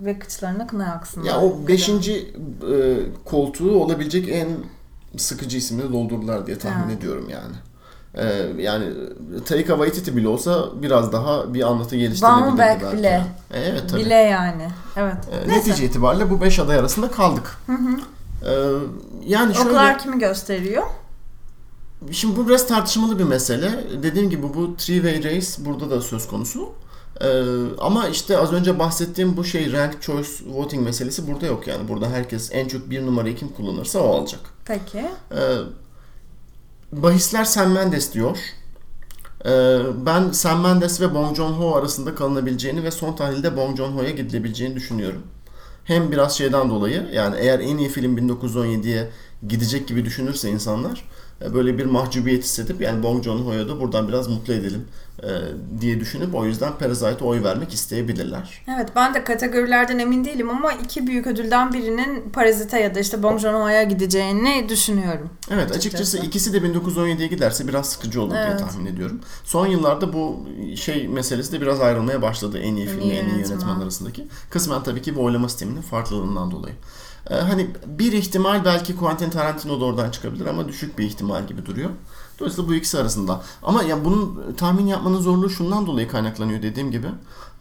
ve 0.00 0.18
kıçlarına 0.18 0.66
kına 0.66 0.84
yaksınlar. 0.86 1.26
Ya 1.26 1.40
o 1.40 1.68
beşinci 1.68 2.34
e, 2.72 2.98
koltuğu 3.24 3.70
olabilecek 3.82 4.28
en 4.28 4.48
sıkıcı 5.16 5.56
isimleri 5.58 5.92
doldurdular 5.92 6.46
diye 6.46 6.58
tahmin 6.58 6.88
Evet. 6.88 6.98
ediyorum 6.98 7.28
yani. 7.30 7.54
E, 8.14 8.52
yani 8.62 8.86
Taika 9.46 9.72
Waititi 9.72 10.16
bile 10.16 10.28
olsa 10.28 10.68
biraz 10.82 11.12
daha 11.12 11.54
bir 11.54 11.62
anlatı 11.62 11.96
geliştirilebilirdi 11.96 12.46
Baumbach 12.48 12.80
belki. 12.82 12.96
bile. 12.98 13.26
E, 13.50 13.60
evet 13.60 13.82
tabii. 13.90 14.00
Bile 14.00 14.14
yani. 14.14 14.68
Evet. 14.96 15.16
E, 15.32 15.48
Neyse. 15.48 15.60
netice 15.70 15.84
itibariyle 15.84 16.30
bu 16.30 16.40
beş 16.40 16.58
aday 16.58 16.78
arasında 16.78 17.10
kaldık. 17.10 17.58
E, 17.68 18.52
yani 19.26 19.54
şöyle... 19.54 19.68
Oklar 19.70 19.98
kimi 19.98 20.18
gösteriyor? 20.18 20.82
Şimdi 22.10 22.36
bu 22.36 22.48
biraz 22.48 22.66
tartışmalı 22.68 23.18
bir 23.18 23.24
mesele. 23.24 23.84
Dediğim 24.02 24.30
gibi 24.30 24.42
bu 24.42 24.74
three-way 24.78 25.24
race 25.24 25.64
burada 25.64 25.90
da 25.90 26.00
söz 26.00 26.28
konusu. 26.28 26.68
Ee, 27.24 27.44
ama 27.78 28.08
işte 28.08 28.38
az 28.38 28.52
önce 28.52 28.78
bahsettiğim 28.78 29.36
bu 29.36 29.44
şey 29.44 29.72
rank 29.72 30.02
choice 30.02 30.28
voting 30.46 30.84
meselesi 30.84 31.28
burada 31.28 31.46
yok 31.46 31.66
yani. 31.66 31.88
Burada 31.88 32.10
herkes 32.10 32.50
en 32.52 32.68
çok 32.68 32.90
bir 32.90 33.06
numarayı 33.06 33.36
kim 33.36 33.48
kullanırsa 33.48 34.00
o 34.00 34.14
alacak. 34.14 34.40
Peki. 34.64 34.98
Ee, 35.32 35.56
bahisler 36.92 37.44
Sam 37.44 37.72
Mendes 37.72 38.14
diyor. 38.14 38.38
Ee, 39.46 39.78
ben 40.06 40.30
Sam 40.30 40.60
Mendes 40.60 41.00
ve 41.00 41.14
Bong 41.14 41.36
Joon-ho 41.36 41.74
arasında 41.74 42.14
kalınabileceğini 42.14 42.84
ve 42.84 42.90
son 42.90 43.12
tahlilde 43.12 43.56
Bong 43.56 43.76
Joon-ho'ya 43.76 44.10
gidilebileceğini 44.10 44.76
düşünüyorum. 44.76 45.22
Hem 45.84 46.12
biraz 46.12 46.38
şeyden 46.38 46.70
dolayı 46.70 47.08
yani 47.12 47.36
eğer 47.38 47.60
en 47.60 47.76
iyi 47.78 47.88
film 47.88 48.18
1917'ye 48.18 49.10
gidecek 49.48 49.88
gibi 49.88 50.04
düşünürse 50.04 50.50
insanlar 50.50 51.04
böyle 51.54 51.78
bir 51.78 51.84
mahcubiyet 51.84 52.44
hissedip 52.44 52.80
yani 52.80 53.02
Bong 53.02 53.24
Joon-ho'ya 53.24 53.68
da 53.68 53.80
buradan 53.80 54.08
biraz 54.08 54.28
mutlu 54.28 54.52
edelim 54.54 54.84
e, 55.22 55.28
diye 55.80 56.00
düşünüp 56.00 56.34
o 56.34 56.44
yüzden 56.44 56.72
Parasite'a 56.78 57.24
oy 57.26 57.42
vermek 57.44 57.74
isteyebilirler. 57.74 58.62
Evet 58.76 58.88
ben 58.96 59.14
de 59.14 59.24
kategorilerden 59.24 59.98
emin 59.98 60.24
değilim 60.24 60.50
ama 60.50 60.72
iki 60.72 61.06
büyük 61.06 61.26
ödülden 61.26 61.72
birinin 61.72 62.30
Parazite 62.30 62.80
ya 62.80 62.94
da 62.94 63.00
işte 63.00 63.22
Bong 63.22 63.40
Joon-ho'ya 63.40 63.82
gideceğini 63.82 64.66
düşünüyorum. 64.68 65.30
Evet 65.50 65.76
açıkçası 65.76 66.18
ikisi 66.18 66.52
de 66.52 66.58
1917'ye 66.58 67.26
giderse 67.28 67.68
biraz 67.68 67.88
sıkıcı 67.88 68.22
olur 68.22 68.32
diye 68.32 68.42
Evet. 68.50 68.58
tahmin 68.60 68.86
ediyorum. 68.86 69.20
Son 69.44 69.66
yıllarda 69.66 70.12
bu 70.12 70.46
şey 70.76 71.08
meselesi 71.08 71.52
de 71.52 71.60
biraz 71.60 71.80
ayrılmaya 71.80 72.22
başladı 72.22 72.58
en 72.58 72.74
iyi 72.76 72.86
En 72.86 72.90
film 72.90 73.00
iyi 73.00 73.12
en 73.12 73.24
iyi 73.24 73.30
yönetmen. 73.30 73.50
yönetmen 73.50 73.80
arasındaki. 73.80 74.26
Kısmen 74.50 74.82
tabii 74.82 75.02
ki 75.02 75.16
bu 75.16 75.22
oylama 75.24 75.48
sisteminin 75.48 75.82
farklılığından 75.82 76.50
dolayı. 76.50 76.74
Ee, 77.30 77.34
hani 77.34 77.70
bir 77.86 78.12
ihtimal 78.12 78.64
belki 78.64 78.96
Quentin 78.96 79.30
Tarantino 79.30 79.80
da 79.80 79.84
oradan 79.84 80.10
çıkabilir 80.10 80.46
ama 80.46 80.68
düşük 80.68 80.98
bir 80.98 81.04
ihtimal 81.04 81.46
gibi 81.46 81.66
duruyor. 81.66 81.90
Dolayısıyla 82.38 82.70
bu 82.70 82.74
ikisi 82.74 82.98
arasında. 82.98 83.42
Ama 83.62 83.82
ya 83.82 84.04
bunun 84.04 84.54
tahmin 84.56 84.86
yapmanın 84.86 85.20
zorluğu 85.20 85.50
şundan 85.50 85.86
dolayı 85.86 86.08
kaynaklanıyor 86.08 86.62
dediğim 86.62 86.90
gibi. 86.90 87.06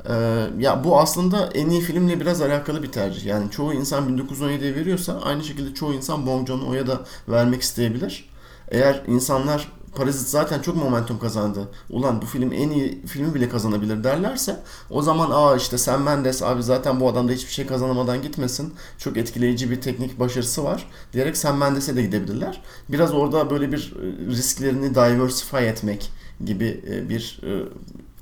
Ee, 0.10 0.48
ya 0.60 0.84
bu 0.84 1.00
aslında 1.00 1.46
en 1.48 1.70
iyi 1.70 1.82
filmle 1.82 2.20
biraz 2.20 2.42
alakalı 2.42 2.84
bir 2.84 2.92
tercih. 2.92 3.26
Yani 3.26 3.52
çoğu 3.52 3.74
insan 3.74 4.18
1917'ye 4.18 4.76
veriyorsa 4.76 5.22
aynı 5.22 5.44
şekilde 5.44 5.74
çoğu 5.74 5.94
insan 5.94 6.28
Bong 6.28 6.48
Joon-ho'ya 6.48 6.88
da 6.88 7.02
vermek 7.30 7.62
isteyebilir. 7.62 8.30
Eğer 8.72 9.04
insanlar 9.08 9.68
Parazit 10.00 10.28
zaten 10.30 10.60
çok 10.60 10.76
momentum 10.76 11.20
kazandı. 11.20 11.68
Ulan 11.90 12.22
bu 12.22 12.26
film 12.26 12.54
en 12.54 12.70
iyi 12.70 13.06
filmi 13.06 13.34
bile 13.34 13.50
kazanabilir 13.50 14.04
derlerse 14.04 14.60
o 14.90 15.02
zaman 15.02 15.30
aa 15.34 15.56
işte 15.56 15.78
Sam 15.78 16.02
Mendes 16.04 16.44
abi 16.44 16.64
zaten 16.64 17.00
bu 17.00 17.10
adam 17.10 17.28
da 17.28 17.32
hiçbir 17.32 17.52
şey 17.52 17.66
kazanamadan 17.68 18.22
gitmesin. 18.22 18.74
Çok 18.98 19.18
etkileyici 19.18 19.72
bir 19.72 19.82
teknik 19.82 20.20
başarısı 20.20 20.64
var 20.64 20.88
diyerek 21.14 21.38
Sam 21.38 21.58
Mendes'e 21.58 21.96
de 21.96 22.02
gidebilirler. 22.02 22.62
Biraz 22.90 23.14
orada 23.14 23.50
böyle 23.50 23.72
bir 23.72 23.94
e, 23.96 24.32
risklerini 24.32 24.96
diversify 24.96 25.68
etmek 25.68 26.12
gibi 26.46 26.84
e, 26.92 27.10
bir 27.10 27.40
e, 27.44 27.52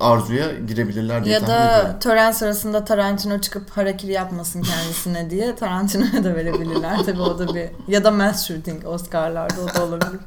arzuya 0.00 0.52
girebilirler 0.68 1.24
diye 1.24 1.34
Ya 1.34 1.40
tahmin 1.40 1.68
ediyorum. 1.68 1.88
da 1.94 1.98
tören 1.98 2.32
sırasında 2.32 2.84
Tarantino 2.84 3.38
çıkıp 3.40 3.70
harakiri 3.70 4.12
yapmasın 4.12 4.62
kendisine 4.62 5.30
diye 5.30 5.56
Tarantino'ya 5.56 6.24
da 6.24 6.34
verebilirler. 6.34 7.04
Tabii 7.06 7.20
o 7.22 7.38
da 7.38 7.54
bir 7.54 7.68
ya 7.88 8.04
da 8.04 8.10
mass 8.10 8.48
shooting 8.48 8.86
Oscar'larda 8.86 9.54
o 9.62 9.74
da 9.74 9.84
olabilir. 9.84 10.20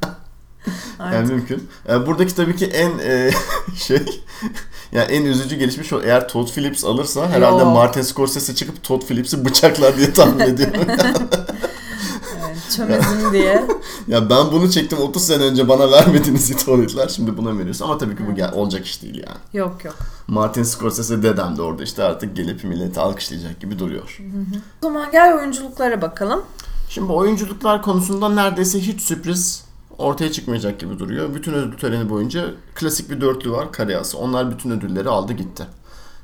Yani 0.98 1.16
Artık. 1.16 1.30
mümkün. 1.30 1.68
Yani 1.88 2.06
buradaki 2.06 2.34
tabii 2.34 2.56
ki 2.56 2.66
en 2.66 2.98
e, 2.98 3.30
şey 3.76 4.22
yani 4.92 5.12
en 5.12 5.24
üzücü 5.24 5.56
gelişmiş 5.56 5.92
o 5.92 6.00
eğer 6.02 6.28
Todd 6.28 6.48
Phillips 6.48 6.84
alırsa 6.84 7.28
herhalde 7.30 7.62
Yok. 7.62 7.72
Martin 7.74 8.02
Scorsese 8.02 8.54
çıkıp 8.54 8.82
Todd 8.82 9.02
Phillips'i 9.02 9.44
bıçaklar 9.44 9.96
diye 9.96 10.12
tahmin 10.12 10.40
ediyorum. 10.40 10.80
Evet, 12.46 12.56
çömezin 12.76 13.32
diye. 13.32 13.64
ya 14.08 14.30
ben 14.30 14.52
bunu 14.52 14.70
çektim 14.70 14.98
30 14.98 15.26
sene 15.26 15.42
önce 15.42 15.68
bana 15.68 15.90
vermediniz 15.90 16.50
italetler 16.50 17.08
şimdi 17.08 17.36
buna 17.36 17.58
veriyorsun 17.58 17.84
ama 17.84 17.98
tabii 17.98 18.16
ki 18.16 18.22
bu 18.30 18.34
gel- 18.34 18.52
olacak 18.52 18.86
iş 18.86 19.02
değil 19.02 19.14
yani. 19.26 19.38
Yok 19.52 19.84
yok. 19.84 19.96
Martin 20.26 20.62
Scorsese 20.62 21.22
dedem 21.22 21.56
de 21.56 21.62
orada 21.62 21.82
işte 21.82 22.02
artık 22.04 22.36
gelip 22.36 22.64
milleti 22.64 23.00
alkışlayacak 23.00 23.60
gibi 23.60 23.78
duruyor. 23.78 24.18
O 24.82 24.86
zaman 24.86 25.10
gel 25.12 25.34
oyunculuklara 25.38 26.02
bakalım. 26.02 26.42
Şimdi 26.88 27.12
oyunculuklar 27.12 27.82
konusunda 27.82 28.28
neredeyse 28.28 28.80
hiç 28.80 29.00
sürpriz 29.00 29.64
ortaya 29.98 30.32
çıkmayacak 30.32 30.80
gibi 30.80 30.98
duruyor. 30.98 31.34
Bütün 31.34 31.52
ödül 31.52 31.78
töreni 31.78 32.10
boyunca 32.10 32.50
klasik 32.74 33.10
bir 33.10 33.20
dörtlü 33.20 33.50
var 33.50 33.72
Karyası. 33.72 34.18
Onlar 34.18 34.50
bütün 34.50 34.70
ödülleri 34.70 35.08
aldı 35.08 35.32
gitti. 35.32 35.66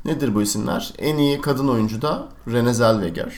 Nedir 0.05 0.35
bu 0.35 0.43
isimler? 0.43 0.93
En 0.99 1.17
iyi 1.17 1.41
kadın 1.41 1.69
oyuncu 1.69 2.03
da 2.03 2.29
Renée 2.47 2.73
Zellweger. 2.73 3.33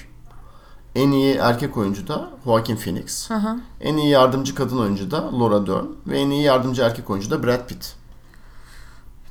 En 0.95 1.11
iyi 1.11 1.35
erkek 1.35 1.77
oyuncu 1.77 2.09
da 2.09 2.31
Joaquin 2.45 2.77
Phoenix. 2.77 3.31
Hı 3.31 3.35
hı. 3.35 3.57
En 3.81 3.97
iyi 3.97 4.09
yardımcı 4.09 4.55
kadın 4.55 4.79
oyuncu 4.79 5.11
da 5.11 5.41
Laura 5.41 5.67
Dern. 5.67 5.85
Ve 6.07 6.19
en 6.19 6.31
iyi 6.31 6.43
yardımcı 6.43 6.83
erkek 6.83 7.11
oyuncu 7.11 7.31
da 7.31 7.43
Brad 7.43 7.69
Pitt. 7.69 7.95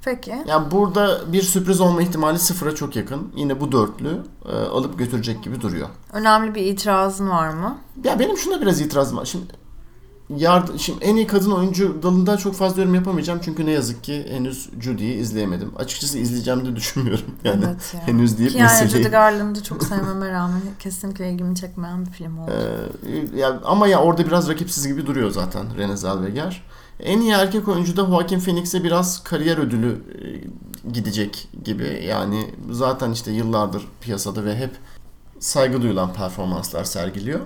Peki. 0.05 0.43
Yani 0.47 0.71
burada 0.71 1.33
bir 1.33 1.41
sürpriz 1.41 1.81
olma 1.81 2.01
ihtimali 2.01 2.39
sıfıra 2.39 2.75
çok 2.75 2.95
yakın. 2.95 3.31
Yine 3.35 3.59
bu 3.59 3.71
dörtlü 3.71 4.21
e, 4.45 4.55
alıp 4.55 4.99
götürecek 4.99 5.43
gibi 5.43 5.61
duruyor. 5.61 5.89
Önemli 6.13 6.55
bir 6.55 6.61
itirazın 6.65 7.29
var 7.29 7.49
mı? 7.49 7.77
Ya 8.03 8.19
benim 8.19 8.37
şuna 8.37 8.61
biraz 8.61 8.81
itirazım 8.81 9.17
var. 9.17 9.25
Şimdi 9.25 9.45
yard 10.37 10.77
şimdi 10.77 11.05
en 11.05 11.15
iyi 11.15 11.27
kadın 11.27 11.51
oyuncu 11.51 12.03
dalında 12.03 12.37
çok 12.37 12.55
fazla 12.55 12.81
yorum 12.81 12.95
yapamayacağım 12.95 13.39
çünkü 13.43 13.65
ne 13.65 13.71
yazık 13.71 14.03
ki 14.03 14.25
henüz 14.29 14.69
Judy'yi 14.79 15.13
izleyemedim. 15.13 15.71
Açıkçası 15.77 16.17
izleyeceğimi 16.17 16.65
de 16.65 16.75
düşünmüyorum. 16.75 17.25
Yani 17.43 17.63
Evet 17.67 17.93
ya. 17.93 18.07
henüz 18.07 18.39
deyip 18.39 18.51
Ki 18.51 18.57
yani 18.57 18.69
meseleyi. 18.71 19.03
Judy 19.03 19.11
Garland'ı 19.11 19.63
çok 19.63 19.83
sevmeme 19.83 20.31
rağmen 20.31 20.61
kesinlikle 20.79 21.31
ilgimi 21.31 21.55
çekmeyen 21.55 22.05
bir 22.05 22.11
film 22.11 22.39
oldu. 22.39 22.51
Ee, 23.35 23.37
ya, 23.39 23.59
ama 23.63 23.87
ya 23.87 24.01
orada 24.01 24.25
biraz 24.25 24.49
rakipsiz 24.49 24.87
gibi 24.87 25.05
duruyor 25.05 25.31
zaten 25.31 25.65
Renée 25.77 25.97
Zellweger. 25.97 26.63
En 26.99 27.21
iyi 27.21 27.31
erkek 27.31 27.67
oyuncu 27.67 27.97
da 27.97 28.05
Joaquin 28.05 28.39
Phoenix'e 28.39 28.83
biraz 28.83 29.23
kariyer 29.23 29.57
ödülü 29.57 29.91
e, 29.91 30.89
gidecek 30.91 31.49
gibi. 31.63 32.03
Yani 32.07 32.55
zaten 32.71 33.11
işte 33.11 33.31
yıllardır 33.31 33.87
piyasada 34.01 34.45
ve 34.45 34.55
hep 34.55 34.71
saygı 35.39 35.81
duyulan 35.81 36.13
performanslar 36.13 36.83
sergiliyor. 36.83 37.39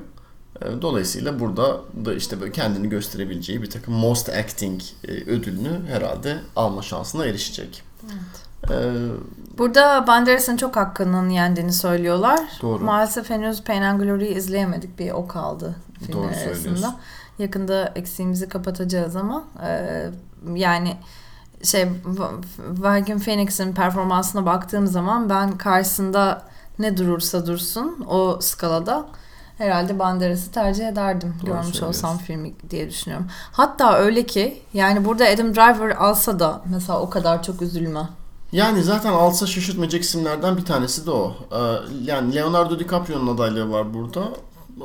E, 0.61 0.81
Dolayısıyla 0.81 1.39
burada 1.39 1.81
da 2.05 2.13
işte 2.13 2.41
böyle 2.41 2.51
kendini 2.51 2.89
gösterebileceği 2.89 3.61
bir 3.61 3.69
takım 3.69 3.93
Most 3.93 4.29
Acting 4.29 4.81
e, 5.07 5.11
ödülünü 5.11 5.87
herhalde 5.87 6.37
alma 6.55 6.81
şansına 6.81 7.25
erişecek. 7.25 7.83
E, 8.71 8.75
Burada 9.57 10.07
Banderas'ın 10.07 10.57
çok 10.57 10.75
hakkının 10.75 11.29
yendiğini 11.29 11.73
söylüyorlar. 11.73 12.39
Doğru. 12.61 12.83
Maalesef 12.83 13.29
henüz 13.29 13.63
Pain 13.63 13.81
and 13.81 14.01
Glory'yi 14.01 14.35
izleyemedik. 14.35 14.99
Bir 14.99 15.11
o 15.11 15.27
kaldı 15.27 15.75
filmler 15.99 16.13
Doğru 16.13 16.49
arasında. 16.49 16.95
Yakında 17.39 17.91
eksiğimizi 17.95 18.49
kapatacağız 18.49 19.15
ama 19.15 19.43
e, 19.65 20.09
yani 20.55 20.97
şey 21.63 21.89
Joaquin 22.81 23.19
Phoenix'in 23.19 23.73
performansına 23.73 24.45
baktığım 24.45 24.87
zaman 24.87 25.29
ben 25.29 25.57
karşısında 25.57 26.41
ne 26.79 26.97
durursa 26.97 27.47
dursun 27.47 28.05
o 28.09 28.39
skalada 28.41 29.05
herhalde 29.57 29.99
Banderas'ı 29.99 30.51
tercih 30.51 30.87
ederdim 30.87 31.35
Doğru 31.41 31.51
görmüş 31.51 31.81
olsam 31.83 32.17
filmi 32.17 32.53
diye 32.69 32.89
düşünüyorum. 32.89 33.27
Hatta 33.51 33.93
öyle 33.97 34.25
ki 34.25 34.61
yani 34.73 35.05
burada 35.05 35.25
Adam 35.25 35.55
Driver 35.55 35.89
alsa 35.95 36.39
da 36.39 36.61
mesela 36.71 36.99
o 36.99 37.09
kadar 37.09 37.43
çok 37.43 37.61
üzülme. 37.61 38.09
Yani 38.51 38.83
zaten 38.83 39.13
alsa 39.13 39.45
şaşırtmayacak 39.47 40.01
isimlerden 40.01 40.57
bir 40.57 40.65
tanesi 40.65 41.05
de 41.05 41.11
o. 41.11 41.35
Ee, 41.51 41.57
Yani 42.03 42.35
Leonardo 42.35 42.79
DiCaprio'nun 42.79 43.35
adaylığı 43.35 43.71
var 43.71 43.93
burada. 43.93 44.23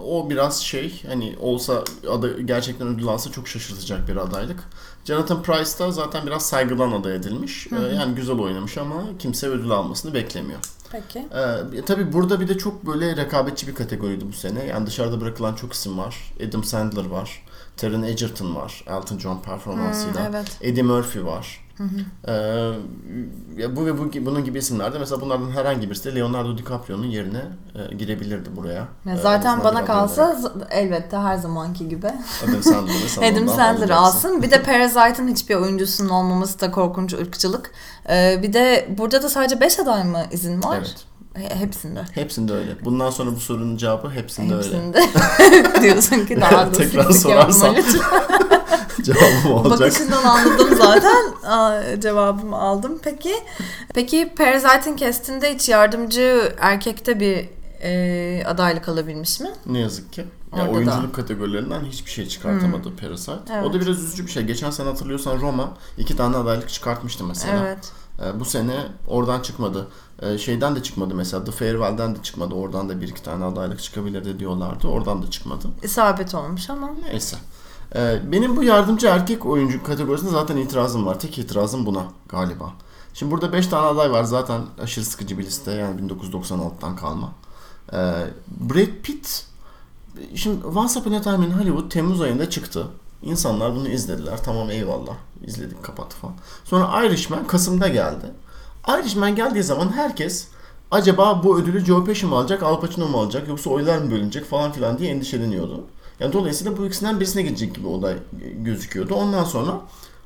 O 0.07 0.31
biraz 0.31 0.61
şey 0.63 1.03
hani 1.09 1.37
olsa 1.41 1.85
adı 2.11 2.41
gerçekten 2.41 2.89
ödül 2.89 3.07
alsa 3.09 3.31
çok 3.31 3.49
şaşırtacak 3.49 4.09
bir 4.09 4.17
adaylık. 4.17 4.65
Jonathan 5.05 5.43
Price 5.43 5.79
da 5.79 5.93
zaten 5.93 6.27
biraz 6.27 6.47
saygıdan 6.47 6.93
aday 6.93 7.17
edilmiş. 7.17 7.67
Ee, 7.73 7.95
Yani 7.95 8.15
güzel 8.15 8.39
oynamış 8.39 8.79
ama 8.79 9.03
kimse 9.19 9.47
ödül 9.49 9.71
almasını 9.71 10.15
beklemiyor. 10.15 10.61
Peki. 10.93 11.19
Ee, 11.19 11.83
tabii 11.83 12.13
burada 12.13 12.41
bir 12.41 12.49
de 12.49 12.59
çok 12.59 12.87
böyle 12.87 13.17
rekabetçi 13.17 13.67
bir 13.67 13.75
kategoriydi 13.75 14.29
bu 14.29 14.33
sene. 14.33 14.65
Yani 14.65 14.87
dışarıda 14.87 15.21
bırakılan 15.21 15.55
çok 15.55 15.73
isim 15.73 15.99
var. 15.99 16.33
Adam 16.49 16.65
Sandler 16.65 17.07
var. 17.07 17.43
Taron 17.77 18.03
Egerton 18.03 18.55
var. 18.55 18.85
Elton 18.87 19.19
John 19.19 19.41
performansıyla. 19.43 20.29
Hmm, 20.29 20.35
evet. 20.35 20.59
Eddie 20.61 20.83
Murphy 20.83 21.25
var. 21.25 21.68
Ee, 22.29 22.33
ya 23.57 23.77
bu 23.77 23.87
ve 23.87 23.99
bu, 23.99 24.11
bunun 24.27 24.45
gibi 24.45 24.59
isimlerde 24.59 24.99
mesela 24.99 25.21
bunlardan 25.21 25.51
herhangi 25.51 25.91
birisi 25.91 26.05
de 26.05 26.15
Leonardo 26.15 26.59
DiCaprio'nun 26.59 27.07
yerine 27.07 27.43
e, 27.91 27.95
girebilirdi 27.95 28.49
buraya. 28.57 28.89
Ya 29.07 29.15
Ee, 29.15 29.17
zaten 29.17 29.31
en 29.31 29.37
azından 29.53 29.65
bana 29.65 29.71
olarak. 29.71 29.87
kalsa 29.87 30.23
z- 30.33 30.69
elbette 30.71 31.17
her 31.17 31.37
zamanki 31.37 31.89
gibi. 31.89 32.07
Adam 32.49 32.63
Sandler'ı 32.63 33.33
Adam 33.33 33.49
Sandler 33.49 33.89
alsın. 33.91 34.43
Bir 34.43 34.51
de 34.51 34.63
Parasite'ın 34.69 35.29
hiçbir 35.29 35.55
oyuncusunun 35.55 36.09
olmaması 36.09 36.61
da 36.61 36.71
korkunç 36.71 37.13
ırkçılık. 37.15 37.71
Ee, 38.11 38.39
bir 38.43 38.53
de 38.53 38.89
burada 38.99 39.23
da 39.23 39.29
sadece 39.29 39.61
5 39.61 39.79
aday 39.81 40.05
mı 40.05 40.23
izin 40.33 40.63
var? 40.63 40.77
Evet. 40.79 41.05
He- 41.35 41.55
Hepsinde. 41.61 42.03
Hepsinde 42.13 42.53
öyle. 42.53 42.85
Bundan 42.85 43.11
sonra 43.11 43.31
bu 43.31 43.41
sorunun 43.41 43.77
cevabı 43.77 44.11
hepsinde, 44.11 44.55
öyle. 44.55 44.65
Hepsinde. 44.67 45.03
Diyorsun 45.83 46.27
ki 46.27 46.41
daha 46.41 46.67
da 46.67 46.73
Tekrar 46.73 47.11
sorarsan. 47.13 47.77
Cevabım 49.03 49.53
olacak. 49.53 49.81
Bakışından 49.81 50.23
anladım 50.25 50.75
zaten. 50.79 51.25
Aa, 51.47 52.01
cevabımı 52.01 52.57
aldım. 52.57 52.99
Peki 53.03 53.35
peki 53.95 54.35
Parasite'ın 54.39 54.97
kestinde 54.97 55.55
hiç 55.55 55.69
yardımcı 55.69 56.55
erkekte 56.61 57.21
bir 57.21 57.49
e, 57.83 58.45
adaylık 58.47 58.89
alabilmiş 58.89 59.41
mi? 59.41 59.51
Ne 59.67 59.79
yazık 59.79 60.13
ki. 60.13 60.25
Ya 60.57 60.63
Orada 60.63 60.73
da. 60.73 60.77
oyunculuk 60.77 61.15
kategorilerinden 61.15 61.85
hiçbir 61.85 62.11
şey 62.11 62.29
çıkartamadı 62.29 62.97
Parasite. 62.97 63.33
Evet. 63.53 63.65
O 63.65 63.73
da 63.73 63.81
biraz 63.81 63.99
üzücü 64.03 64.27
bir 64.27 64.31
şey. 64.31 64.43
Geçen 64.43 64.71
sene 64.71 64.89
hatırlıyorsan 64.89 65.41
Roma 65.41 65.73
iki 65.99 66.17
tane 66.17 66.37
adaylık 66.37 66.69
çıkartmıştı 66.69 67.25
mesela. 67.25 67.65
Evet. 67.67 67.93
Ee, 68.23 68.41
bu 68.41 68.45
sene 68.45 68.87
oradan 69.07 69.41
çıkmadı. 69.41 69.89
Ee, 70.23 70.39
şeyden 70.39 70.77
de 70.77 70.83
çıkmadı 70.83 71.15
mesela. 71.15 71.45
The 71.45 71.53
Farewell'den 71.53 72.15
de 72.17 72.23
çıkmadı. 72.23 72.55
Oradan 72.55 72.89
da 72.89 73.01
bir 73.01 73.09
iki 73.09 73.23
tane 73.23 73.45
adaylık 73.45 73.83
çıkabilirdi 73.83 74.39
diyorlardı. 74.39 74.89
Oradan 74.89 75.23
da 75.23 75.31
çıkmadı. 75.31 75.69
İsabet 75.83 76.35
olmuş 76.35 76.71
ama. 76.71 76.91
Neyse. 77.11 77.37
Ee, 77.97 78.33
benim 78.33 78.57
bu 78.57 78.63
yardımcı 78.63 79.07
erkek 79.07 79.47
oyuncu 79.47 79.83
kategorisinde 79.83 80.31
zaten 80.31 80.57
itirazım 80.57 81.07
var. 81.07 81.21
Tek 81.21 81.39
itirazım 81.39 81.87
buna 81.87 82.05
galiba. 82.29 82.73
Şimdi 83.15 83.33
burada 83.33 83.53
5 83.53 83.67
tane 83.67 83.87
aday 83.87 84.11
var 84.11 84.25
zaten 84.25 84.63
aşırı 84.83 85.05
sıkıcı 85.05 85.39
bir 85.39 85.45
liste 85.47 85.73
yani 85.73 86.01
1996'dan 86.01 86.97
kalma. 86.97 87.33
Ee, 87.93 87.97
Brad 88.49 89.03
Pitt 89.03 89.47
şimdi 90.35 90.67
Once 90.67 91.01
Upon 91.01 91.13
a 91.13 91.21
Time 91.21 91.47
in 91.47 91.51
Hollywood 91.51 91.91
Temmuz 91.91 92.21
ayında 92.21 92.51
çıktı. 92.51 92.87
İnsanlar 93.23 93.75
bunu 93.75 93.89
izlediler. 93.89 94.39
Tamam 94.45 94.71
eyvallah. 94.71 95.15
İzledik 95.45 95.83
kapattı 95.83 96.17
falan. 96.17 96.35
Sonra 96.65 97.07
Irishman 97.07 97.47
Kasım'da 97.47 97.89
geldi. 97.89 98.27
Irishman 98.89 99.35
geldiği 99.35 99.63
zaman 99.63 99.93
herkes 99.93 100.49
acaba 100.91 101.45
bu 101.45 101.59
ödülü 101.59 101.85
Joe 101.85 102.05
Pesci 102.05 102.27
mi 102.27 102.35
alacak, 102.35 102.63
Al 102.63 102.81
Pacino 102.81 103.09
mu 103.09 103.19
alacak 103.19 103.49
yoksa 103.49 103.71
oylar 103.71 103.99
mı 103.99 104.11
bölünecek 104.11 104.45
falan 104.45 104.73
filan 104.73 104.99
diye 104.99 105.11
endişeleniyordu. 105.11 105.85
Yani 106.21 106.33
dolayısıyla 106.33 106.77
bu 106.77 106.87
ikisinden 106.87 107.21
birisine 107.21 107.43
gidecek 107.43 107.75
gibi 107.75 107.87
olay 107.87 108.15
gözüküyordu. 108.63 109.15
Ondan 109.15 109.45
sonra 109.45 109.81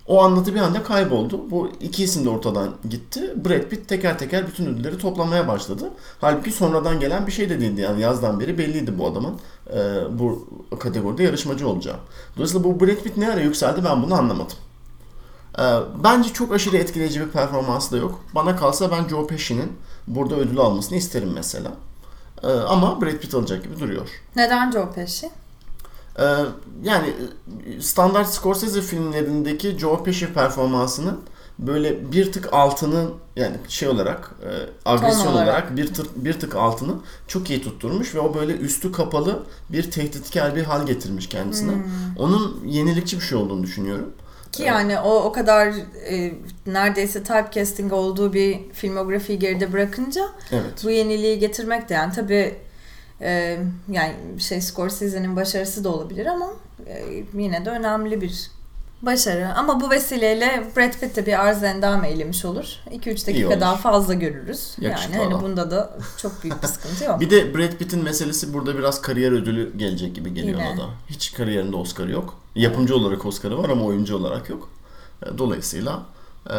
o 0.06 0.22
anlatı 0.22 0.54
bir 0.54 0.60
anda 0.60 0.82
kayboldu. 0.82 1.50
Bu 1.50 1.70
iki 1.80 2.04
isim 2.04 2.24
de 2.24 2.28
ortadan 2.28 2.70
gitti. 2.90 3.34
Brad 3.44 3.62
Pitt 3.62 3.88
teker 3.88 4.18
teker 4.18 4.46
bütün 4.46 4.66
ödülleri 4.66 4.98
toplamaya 4.98 5.48
başladı. 5.48 5.90
Halbuki 6.20 6.52
sonradan 6.52 7.00
gelen 7.00 7.26
bir 7.26 7.32
şey 7.32 7.50
de 7.50 7.60
değildi. 7.60 7.80
Yani 7.80 8.00
yazdan 8.00 8.40
beri 8.40 8.58
belliydi 8.58 8.98
bu 8.98 9.06
adamın 9.06 9.34
e, 9.74 9.78
bu 10.18 10.48
kategoride 10.80 11.22
yarışmacı 11.22 11.68
olacağı. 11.68 11.96
Dolayısıyla 12.36 12.64
bu 12.64 12.80
Brad 12.80 12.96
Pitt 13.02 13.16
ne 13.16 13.32
ara 13.32 13.40
yükseldi 13.40 13.84
ben 13.84 14.02
bunu 14.02 14.14
anlamadım. 14.14 14.56
E, 15.58 15.64
bence 16.04 16.32
çok 16.32 16.52
aşırı 16.52 16.76
etkileyici 16.76 17.20
bir 17.20 17.28
performansı 17.28 17.92
da 17.92 17.96
yok. 17.96 18.20
Bana 18.34 18.56
kalsa 18.56 18.90
ben 18.90 19.08
Joe 19.08 19.26
Pesci'nin 19.26 19.72
burada 20.06 20.36
ödül 20.36 20.58
almasını 20.58 20.98
isterim 20.98 21.30
mesela. 21.34 21.72
E, 22.42 22.48
ama 22.48 23.00
Brad 23.00 23.18
Pitt 23.18 23.34
alacak 23.34 23.64
gibi 23.64 23.80
duruyor. 23.80 24.08
Neden 24.36 24.70
Joe 24.70 24.90
Pesci? 24.94 25.30
Ee, 26.18 26.24
yani 26.82 27.12
standart 27.80 28.28
Scorsese 28.28 28.80
filmlerindeki 28.80 29.78
Joe 29.78 30.02
Pesci 30.02 30.34
performansının 30.34 31.20
böyle 31.58 32.12
bir 32.12 32.32
tık 32.32 32.52
altını 32.52 33.08
yani 33.36 33.56
şey 33.68 33.88
olarak 33.88 34.30
e, 34.42 34.50
agresyon 34.84 35.32
olarak. 35.32 35.48
olarak 35.48 35.76
bir 35.76 35.94
tık 35.94 36.24
bir 36.24 36.40
tık 36.40 36.56
altını 36.56 36.94
çok 37.28 37.50
iyi 37.50 37.62
tutturmuş 37.62 38.14
ve 38.14 38.20
o 38.20 38.34
böyle 38.34 38.52
üstü 38.52 38.92
kapalı 38.92 39.42
bir 39.68 39.90
tehditkar 39.90 40.56
bir 40.56 40.62
hal 40.62 40.86
getirmiş 40.86 41.28
kendisine. 41.28 41.72
Hmm. 41.72 41.82
Onun 42.18 42.64
yenilikçi 42.66 43.16
bir 43.16 43.24
şey 43.24 43.38
olduğunu 43.38 43.62
düşünüyorum. 43.62 44.12
Ki 44.52 44.62
yani 44.62 45.00
o 45.00 45.14
o 45.14 45.32
kadar 45.32 45.68
e, 46.08 46.34
neredeyse 46.66 47.22
typecasting 47.22 47.92
olduğu 47.92 48.32
bir 48.32 48.60
filmografiyi 48.72 49.38
geride 49.38 49.72
bırakınca 49.72 50.28
evet. 50.52 50.84
bu 50.84 50.90
yeniliği 50.90 51.38
getirmek 51.38 51.88
de 51.88 51.94
yani 51.94 52.12
tabii 52.12 52.54
ee, 53.22 53.58
yani 53.88 54.14
şey 54.38 54.60
Scorsese'nin 54.60 55.36
başarısı 55.36 55.84
da 55.84 55.88
olabilir 55.88 56.26
ama 56.26 56.52
e, 56.86 57.24
yine 57.34 57.64
de 57.64 57.70
önemli 57.70 58.20
bir 58.20 58.50
başarı. 59.02 59.54
Ama 59.54 59.80
bu 59.80 59.90
vesileyle 59.90 60.64
Brad 60.76 61.00
Pitt 61.00 61.16
de 61.16 61.26
bir 61.26 61.46
arz 61.46 61.62
endam 61.62 62.04
eylemiş 62.04 62.44
olur. 62.44 62.64
2-3 62.90 63.26
dakika 63.26 63.60
daha 63.60 63.76
fazla 63.76 64.14
görürüz. 64.14 64.76
Yakışıklı 64.80 65.16
yani 65.16 65.32
hani 65.32 65.42
bunda 65.42 65.70
da 65.70 65.98
çok 66.16 66.42
büyük 66.42 66.62
bir 66.62 66.68
sıkıntı 66.68 67.04
yok. 67.04 67.20
bir 67.20 67.30
de 67.30 67.54
Brad 67.54 67.72
Pitt'in 67.72 68.02
meselesi 68.02 68.54
burada 68.54 68.78
biraz 68.78 69.02
kariyer 69.02 69.32
ödülü 69.32 69.76
gelecek 69.76 70.14
gibi 70.14 70.34
geliyor 70.34 70.58
Yine. 70.58 70.70
ona 70.70 70.80
da. 70.80 70.86
Hiç 71.10 71.32
kariyerinde 71.32 71.76
Oscar'ı 71.76 72.10
yok. 72.10 72.34
Yapımcı 72.54 72.96
olarak 72.96 73.26
Oscar'ı 73.26 73.58
var 73.58 73.68
ama 73.68 73.84
oyuncu 73.84 74.16
olarak 74.16 74.48
yok. 74.48 74.70
Dolayısıyla 75.38 76.02
e, 76.50 76.56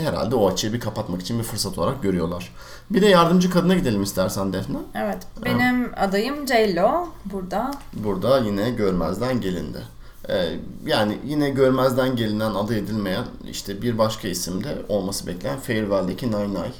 herhalde 0.00 0.34
o 0.34 0.50
açığı 0.50 0.72
bir 0.72 0.80
kapatmak 0.80 1.20
için 1.20 1.38
bir 1.38 1.44
fırsat 1.44 1.78
olarak 1.78 2.02
görüyorlar. 2.02 2.52
Bir 2.90 3.02
de 3.02 3.06
yardımcı 3.06 3.50
kadına 3.50 3.74
gidelim 3.74 4.02
istersen 4.02 4.52
Defne. 4.52 4.78
Evet. 4.94 5.18
Benim 5.44 5.84
ee, 5.84 5.96
adayım 5.96 6.48
J-Lo 6.48 7.08
burada. 7.24 7.70
Burada 7.92 8.38
yine 8.38 8.70
görmezden 8.70 9.40
gelindi. 9.40 9.78
Ee, 10.28 10.48
yani 10.86 11.18
yine 11.24 11.50
görmezden 11.50 12.16
gelinen 12.16 12.54
aday 12.54 12.78
edilmeyen 12.78 13.24
işte 13.50 13.82
bir 13.82 13.98
başka 13.98 14.28
isimde 14.28 14.82
olması 14.88 15.26
beklenen 15.26 15.58
Farewell'deki 15.58 16.26
Nine 16.26 16.48
Nine. 16.48 16.72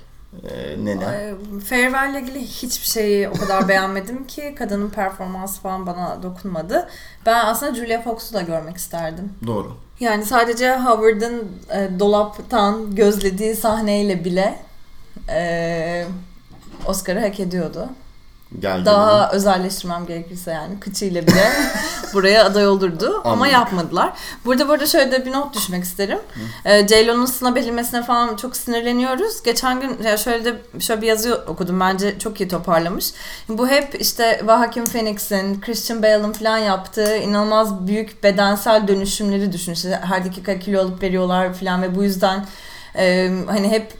Ee, 0.43 0.85
Nene. 0.85 1.35
Farewell 1.65 2.11
ile 2.11 2.21
ilgili 2.21 2.41
hiçbir 2.41 2.87
şeyi 2.87 3.29
o 3.29 3.33
kadar 3.33 3.69
beğenmedim 3.69 4.27
ki 4.27 4.55
kadının 4.59 4.91
performansı 4.91 5.61
falan 5.61 5.87
bana 5.87 6.23
dokunmadı. 6.23 6.89
Ben 7.27 7.47
aslında 7.47 7.75
Julia 7.75 8.03
Fox'u 8.03 8.35
da 8.35 8.43
görmek 8.43 8.77
isterdim. 8.77 9.33
Doğru. 9.47 9.77
Yani 10.01 10.25
sadece 10.25 10.77
Howard'ın 10.77 11.49
e, 11.71 11.99
dolaptan 11.99 12.95
gözlediği 12.95 13.55
sahneyle 13.55 14.25
bile 14.25 14.59
e, 15.29 16.05
Oscar'ı 16.87 17.21
hak 17.21 17.41
ediyordu. 17.41 17.89
Geldi 18.61 18.85
Daha 18.85 19.31
özelleştirmem 19.31 20.07
gerekirse 20.07 20.51
yani 20.51 20.81
kıçıyla 20.81 21.27
bile 21.27 21.53
buraya 22.15 22.45
aday 22.45 22.67
olurdu 22.67 23.07
Anladım. 23.07 23.33
ama 23.33 23.49
yapmadılar. 23.49 24.13
Burada 24.45 24.69
burada 24.69 24.87
şöyle 24.87 25.13
de 25.13 25.27
bir 25.27 25.33
not 25.33 25.55
düşmek 25.55 25.85
isterim. 25.85 26.19
Ee, 26.65 26.89
J-Lo'nun 26.89 27.27
sınav 27.27 27.57
edilmesine 27.57 28.03
falan 28.03 28.37
çok 28.37 28.57
sinirleniyoruz. 28.57 29.43
Geçen 29.43 29.81
gün 29.81 30.03
ya 30.03 30.17
şöyle 30.17 30.45
de 30.45 30.55
şöyle 30.81 31.03
bir 31.03 31.07
yazı 31.07 31.45
okudum 31.47 31.81
bence 31.81 32.19
çok 32.19 32.41
iyi 32.41 32.49
toparlamış. 32.49 33.13
Bu 33.49 33.69
hep 33.69 34.01
işte 34.01 34.41
Joaquin 34.47 34.85
Phoenix'in, 34.85 35.61
Christian 35.61 36.03
Bale'ın 36.03 36.33
falan 36.33 36.59
yaptığı 36.59 37.17
inanılmaz 37.17 37.87
büyük 37.87 38.23
bedensel 38.23 38.89
dönüşümleri 38.89 39.53
düşün. 39.53 39.73
İşte 39.73 40.01
her 40.05 40.25
dakika 40.25 40.59
kilo 40.59 40.81
alıp 40.81 41.03
veriyorlar 41.03 41.55
falan 41.55 41.83
ve 41.83 41.95
bu 41.95 42.05
yüzden 42.05 42.47
e, 42.97 43.31
hani 43.47 43.71
hep 43.71 43.93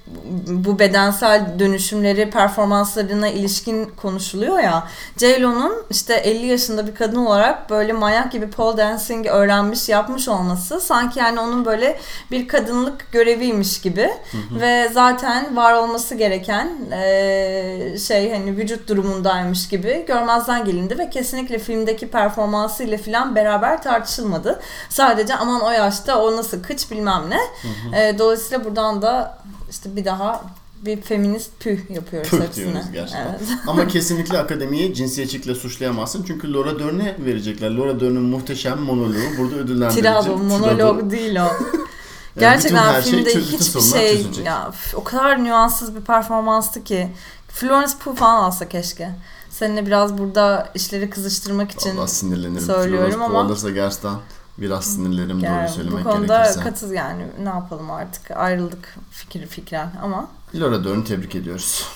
bu 0.47 0.79
bedensel 0.79 1.47
dönüşümleri 1.59 2.31
performanslarına 2.31 3.29
ilişkin 3.29 3.85
konuşuluyor 3.85 4.59
ya. 4.59 4.89
J-Lo'nun 5.17 5.85
işte 5.91 6.15
50 6.15 6.47
yaşında 6.47 6.87
bir 6.87 6.95
kadın 6.95 7.17
olarak 7.17 7.71
böyle 7.71 7.93
manyak 7.93 8.33
gibi 8.33 8.51
pole 8.51 8.77
dancing 8.77 9.27
öğrenmiş 9.27 9.89
yapmış 9.89 10.29
olması 10.29 10.81
sanki 10.81 11.19
yani 11.19 11.41
onun 11.41 11.65
böyle 11.65 11.99
bir 12.31 12.49
kadınlık 12.49 13.13
göreviymiş 13.13 13.81
gibi 13.81 14.11
hı 14.33 14.55
hı. 14.55 14.61
ve 14.61 14.89
zaten 14.93 15.57
var 15.57 15.73
olması 15.73 16.15
gereken 16.15 16.71
e, 16.93 17.99
şey 17.99 18.33
hani 18.33 18.57
vücut 18.57 18.89
durumundaymış 18.89 19.69
gibi 19.69 20.05
görmezden 20.09 20.65
gelindi 20.65 20.99
ve 20.99 21.11
kesinlikle 21.11 21.59
filmdeki 21.59 22.09
performansıyla 22.11 22.99
filan 22.99 23.35
beraber 23.35 23.83
tartışılmadı. 23.83 24.61
Sadece 24.89 25.35
aman 25.35 25.61
o 25.61 25.71
yaşta 25.71 26.23
o 26.23 26.37
nasıl 26.37 26.63
kıç 26.63 26.91
bilmem 26.91 27.23
ne. 27.29 27.39
Hı 27.39 27.97
hı. 27.97 27.97
E, 27.97 28.19
dolayısıyla 28.19 28.65
buradan 28.65 28.84
anda 28.85 29.39
işte 29.71 29.97
bir 29.97 30.05
daha 30.05 30.45
bir 30.87 31.01
feminist 31.01 31.51
püh 31.61 31.91
yapıyoruz 31.91 32.31
püh 32.31 32.41
hepsine. 32.41 32.65
diyoruz 32.73 32.93
gerçekten. 32.93 33.27
Evet. 33.29 33.41
Ama 33.67 33.89
kesinlikle 33.89 34.39
akademiyi 34.39 34.95
cinsiyetçilikle 34.95 35.55
suçlayamazsın. 35.55 36.25
Çünkü 36.27 36.53
Laura 36.53 36.79
Dern'e 36.79 37.17
verecekler. 37.19 37.71
Laura 37.71 38.01
Dern'in 38.01 38.23
muhteşem 38.23 38.79
monoloğu 38.79 39.39
burada 39.39 39.55
ödüllendirilecek. 39.55 40.05
Tirado, 40.05 40.37
monolog 40.37 41.11
değil 41.11 41.37
o. 41.37 41.49
Gerçekten 42.39 42.93
yani 42.93 43.05
filmde 43.05 43.33
şey, 43.33 43.43
hiçbir 43.43 43.81
şey 43.81 44.17
çözülecek. 44.17 44.47
ya 44.47 44.73
o 44.95 45.05
kadar 45.05 45.45
nüanssız 45.45 45.97
bir 45.97 46.01
performanstı 46.01 46.85
ki 46.85 47.09
Florence 47.49 47.93
Pugh 48.05 48.17
falan 48.17 48.43
alsa 48.43 48.69
keşke. 48.69 49.11
Seninle 49.51 49.87
biraz 49.87 50.19
burada 50.19 50.69
işleri 50.75 51.11
kızıştırmak 51.11 51.71
için 51.71 51.97
Allah 51.97 52.09
sinirlenirim. 52.09 52.67
söylüyorum 52.67 53.11
Florence 53.11 53.25
ama. 53.25 53.41
alırsa 53.41 53.71
gerçekten 53.71 54.15
Biraz 54.59 54.85
sinirlerim 54.85 55.39
yani 55.39 55.63
doğru 55.63 55.73
söylemek 55.75 55.93
gerekirse. 55.93 56.11
Bu 56.11 56.17
konuda 56.17 56.37
gerekirse. 56.39 56.61
katız 56.61 56.93
yani 56.93 57.27
ne 57.43 57.49
yapalım 57.49 57.91
artık 57.91 58.31
ayrıldık 58.31 58.95
fikir 59.11 59.47
fikren 59.47 59.93
ama. 60.03 60.29
Laura 60.55 60.85
Dern'i 60.85 61.05
tebrik 61.05 61.35
ediyoruz. 61.35 61.87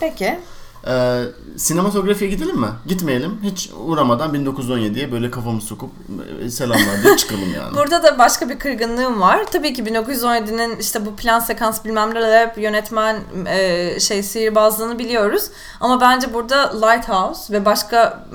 Peki. 0.00 0.40
Ee, 0.88 1.22
sinematografiye 1.56 2.30
gidelim 2.30 2.60
mi? 2.60 2.68
Gitmeyelim. 2.86 3.38
Hiç 3.42 3.70
uğramadan 3.86 4.34
1917'ye 4.34 5.12
böyle 5.12 5.30
kafamı 5.30 5.60
sokup 5.60 5.90
e, 6.42 6.50
selamlar 6.50 7.02
diye 7.04 7.16
çıkalım 7.16 7.54
yani. 7.54 7.74
Burada 7.76 8.02
da 8.02 8.18
başka 8.18 8.48
bir 8.48 8.58
kırgınlığım 8.58 9.20
var. 9.20 9.44
Tabii 9.52 9.72
ki 9.74 9.82
1917'nin 9.82 10.76
işte 10.76 11.06
bu 11.06 11.16
plan 11.16 11.40
sekans 11.40 11.84
bilmem 11.84 12.14
neler 12.14 12.52
yönetmen 12.56 13.20
e, 13.46 14.00
şey 14.00 14.22
sihirbazlığını 14.22 14.98
biliyoruz. 14.98 15.44
Ama 15.80 16.00
bence 16.00 16.34
burada 16.34 16.86
Lighthouse 16.86 17.52
ve 17.52 17.64
başka 17.64 18.26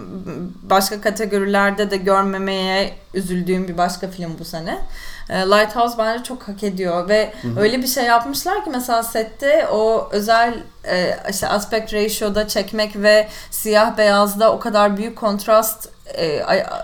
başka 0.63 1.01
kategorilerde 1.01 1.91
de 1.91 1.97
görmemeye 1.97 2.95
üzüldüğüm 3.13 3.67
bir 3.67 3.77
başka 3.77 4.07
film 4.07 4.31
bu 4.39 4.45
sene. 4.45 4.81
E, 5.29 5.39
Lighthouse 5.39 5.97
bence 5.97 6.23
çok 6.23 6.47
hak 6.47 6.63
ediyor 6.63 7.09
ve 7.09 7.33
Hı-hı. 7.41 7.59
öyle 7.59 7.81
bir 7.81 7.87
şey 7.87 8.03
yapmışlar 8.03 8.63
ki 8.63 8.69
mesela 8.69 9.03
sette 9.03 9.67
o 9.71 10.09
özel 10.11 10.53
e, 10.87 11.17
işte 11.29 11.47
aspect 11.47 11.93
ratio'da 11.93 12.47
çekmek 12.47 12.95
ve 12.95 13.27
siyah 13.51 13.97
beyazda 13.97 14.53
o 14.53 14.59
kadar 14.59 14.97
büyük 14.97 15.17
kontrast 15.17 15.89
e, 16.13 16.25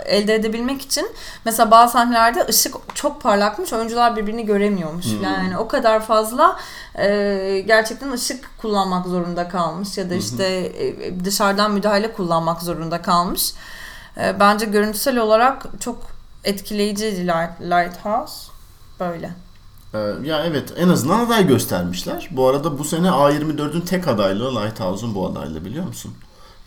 elde 0.06 0.36
edebilmek 0.36 0.82
için 0.82 1.12
mesela 1.46 1.72
bazı 1.72 1.94
sahnelerde 1.94 2.46
ışık 2.50 2.76
çok 2.96 3.22
parlakmış 3.22 3.74
oyuncular 3.74 4.16
birbirini 4.16 4.46
göremiyormuş 4.46 5.06
hmm. 5.06 5.24
yani 5.24 5.58
o 5.58 5.68
kadar 5.68 6.00
fazla 6.00 6.60
e, 7.00 7.64
gerçekten 7.68 8.12
ışık 8.12 8.50
kullanmak 8.62 9.06
zorunda 9.06 9.50
kalmış 9.50 9.98
ya 9.98 10.10
da 10.10 10.16
işte 10.16 10.46
e, 10.46 11.26
dışarıdan 11.26 11.72
müdahale 11.72 12.14
kullanmak 12.14 12.62
zorunda 12.62 13.02
kalmış 13.02 13.54
e, 14.18 14.40
bence 14.40 14.66
görüntüsel 14.66 15.18
olarak 15.18 15.66
çok 15.80 16.17
etkileyiciydi 16.44 17.28
Lighthouse. 17.62 18.52
Böyle. 19.00 19.34
Ee, 19.94 19.98
ya 20.24 20.46
evet 20.46 20.74
en 20.78 20.90
azından 20.90 21.20
aday 21.20 21.48
göstermişler. 21.48 22.30
Bu 22.32 22.48
arada 22.48 22.80
bu 22.80 22.84
sene 22.84 23.08
A24'ün 23.08 23.82
tek 23.82 24.08
adaylığı 24.08 24.56
Lighthouse'un 24.56 25.16
bu 25.16 25.28
adaylığı 25.28 25.66
biliyor 25.66 25.86
musun? 25.86 26.14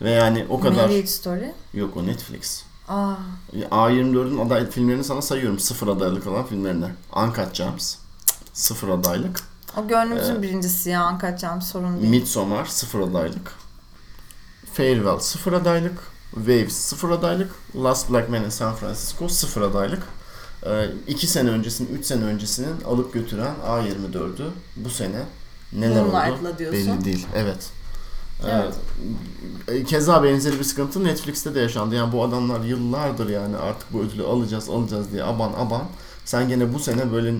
Ve 0.01 0.11
yani 0.11 0.45
o 0.49 0.59
kadar... 0.59 0.75
Marriage 0.75 1.07
Story? 1.07 1.53
Yok 1.73 1.97
o 1.97 2.07
Netflix. 2.07 2.63
Aa, 2.87 3.13
A24'ün 3.71 4.37
aday 4.45 4.69
filmlerini 4.69 5.03
sana 5.03 5.21
sayıyorum. 5.21 5.59
Sıfır 5.59 5.87
adaylık 5.87 6.27
olan 6.27 6.45
filmlerini. 6.45 6.85
Uncut 7.15 7.53
Gems. 7.55 7.95
Sıfır 8.53 8.89
adaylık. 8.89 9.41
o 9.77 9.87
gönlümüzün 9.87 10.35
Ee, 10.35 10.41
birincisi 10.41 10.89
ya 10.89 11.17
kaçacağım 11.17 11.61
sorun 11.61 11.99
değil. 11.99 12.09
Midsommar 12.09 12.65
sıfır 12.65 12.99
adaylık. 12.99 13.53
Farewell 14.73 15.19
sıfır 15.19 15.53
adaylık. 15.53 16.10
Waves 16.35 16.73
sıfır 16.73 17.09
adaylık. 17.09 17.51
Last 17.75 18.11
Black 18.11 18.29
Man 18.29 18.43
in 18.43 18.49
San 18.49 18.75
Francisco 18.75 19.27
sıfır 19.27 19.61
adaylık. 19.61 20.03
Ee, 20.65 20.89
iki 21.07 21.27
sene 21.27 21.49
öncesinin, 21.49 21.97
üç 21.97 22.05
sene 22.05 22.23
öncesinin 22.23 22.81
alıp 22.81 23.13
götüren 23.13 23.55
A24'ü 23.67 24.49
bu 24.75 24.89
sene 24.89 25.23
neler 25.73 26.01
oldu 26.05 26.57
diyorsun. 26.59 26.87
belli 26.87 27.05
değil. 27.05 27.27
Evet. 27.35 27.69
Evet. 28.49 28.73
Ee, 29.67 29.83
keza 29.83 30.23
benzeri 30.23 30.59
bir 30.59 30.63
sıkıntı 30.63 31.03
Netflix'te 31.03 31.55
de 31.55 31.59
yaşandı. 31.59 31.95
Yani 31.95 32.13
bu 32.13 32.23
adamlar 32.23 32.61
yıllardır 32.61 33.29
yani 33.29 33.57
artık 33.57 33.93
bu 33.93 33.99
ödülü 33.99 34.23
alacağız 34.23 34.69
alacağız 34.69 35.11
diye 35.11 35.23
aban 35.23 35.53
aban. 35.53 35.83
Sen 36.25 36.49
gene 36.49 36.73
bu 36.73 36.79
sene 36.79 37.11
böyle 37.11 37.33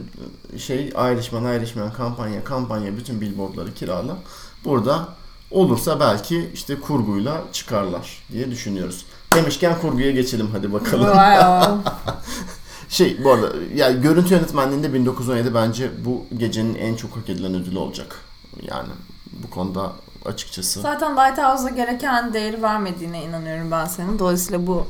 şey 0.57 0.87
Irishman 0.87 1.55
Irishman 1.59 1.93
kampanya 1.93 2.43
kampanya 2.43 2.97
bütün 2.97 3.21
billboardları 3.21 3.73
kirala. 3.73 4.17
Burada 4.65 5.07
olursa 5.51 5.99
belki 5.99 6.49
işte 6.53 6.79
kurguyla 6.79 7.43
çıkarlar 7.51 8.23
diye 8.31 8.51
düşünüyoruz. 8.51 9.05
Demişken 9.33 9.79
kurguya 9.81 10.11
geçelim 10.11 10.49
hadi 10.51 10.73
bakalım. 10.73 11.05
Wow. 11.05 11.91
Şey 12.89 13.23
bu 13.23 13.31
arada 13.31 13.49
yani 13.75 14.01
görüntü 14.01 14.33
yönetmenliğinde 14.33 14.93
1917 14.93 15.53
bence 15.53 15.91
bu 16.05 16.25
gecenin 16.37 16.75
en 16.75 16.95
çok 16.95 17.17
hak 17.17 17.29
edilen 17.29 17.53
ödülü 17.53 17.77
olacak. 17.77 18.15
Yani 18.61 18.89
bu 19.31 19.49
konuda 19.49 19.91
açıkçası. 20.25 20.81
Zaten 20.81 21.17
Lighthouse'a 21.17 21.69
gereken 21.69 22.33
değeri 22.33 22.61
vermediğine 22.61 23.23
inanıyorum 23.23 23.71
ben 23.71 23.85
senin. 23.85 24.19
Dolayısıyla 24.19 24.67
bu 24.67 24.87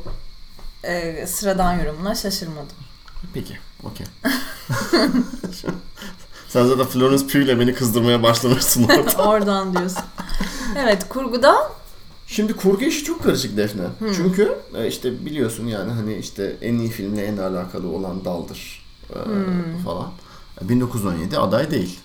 e, 0.83 1.27
sıradan 1.27 1.73
yorumuna 1.73 2.15
şaşırmadım. 2.15 2.75
Peki, 3.33 3.57
okey. 3.83 4.07
Sen 6.53 6.65
zaten 6.65 6.85
Florence 6.85 7.23
Pugh 7.27 7.35
ile 7.35 7.59
beni 7.59 7.73
kızdırmaya 7.73 8.23
başlamışsın 8.23 8.83
orada. 8.83 9.23
Oradan 9.29 9.73
diyorsun. 9.77 10.03
Evet 10.77 11.09
kurguda 11.09 11.71
Şimdi 12.27 12.53
kurgu 12.53 12.83
işi 12.83 13.03
çok 13.03 13.23
karışık 13.23 13.57
Defne. 13.57 13.83
Çünkü 14.15 14.55
e, 14.75 14.87
işte 14.87 15.25
biliyorsun 15.25 15.67
yani 15.67 15.91
hani 15.91 16.15
işte 16.15 16.57
en 16.61 16.73
iyi 16.73 16.89
filmle 16.89 17.25
en 17.25 17.37
alakalı 17.37 17.87
olan 17.87 18.25
daldır 18.25 18.85
e, 19.09 19.17
falan. 19.85 20.07
E, 20.65 20.69
1917 20.69 21.37
aday 21.37 21.71
değil. 21.71 21.99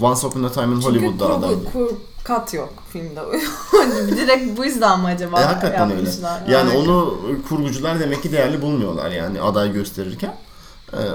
Once 0.00 0.26
Upon 0.26 0.42
a 0.42 0.52
Time 0.52 0.74
in 0.74 0.80
Hollywood'da 0.80 1.34
aday 1.34 1.48
değil. 1.50 1.60
kurgu, 1.72 1.88
kur, 1.88 1.96
kat 2.24 2.54
yok 2.54 2.72
filmde. 2.92 3.20
Direkt 4.16 4.58
bu 4.58 4.64
yüzden 4.64 5.00
mi 5.00 5.06
acaba 5.06 5.40
E, 5.40 5.44
hakikaten 5.44 5.90
öyle. 5.90 6.10
Yani 6.48 6.70
Evet. 6.74 6.88
onu 6.88 7.18
kurgucular 7.48 8.00
demek 8.00 8.22
ki 8.22 8.32
değerli 8.32 8.62
bulmuyorlar 8.62 9.10
yani 9.10 9.40
aday 9.40 9.72
gösterirken. 9.72 10.36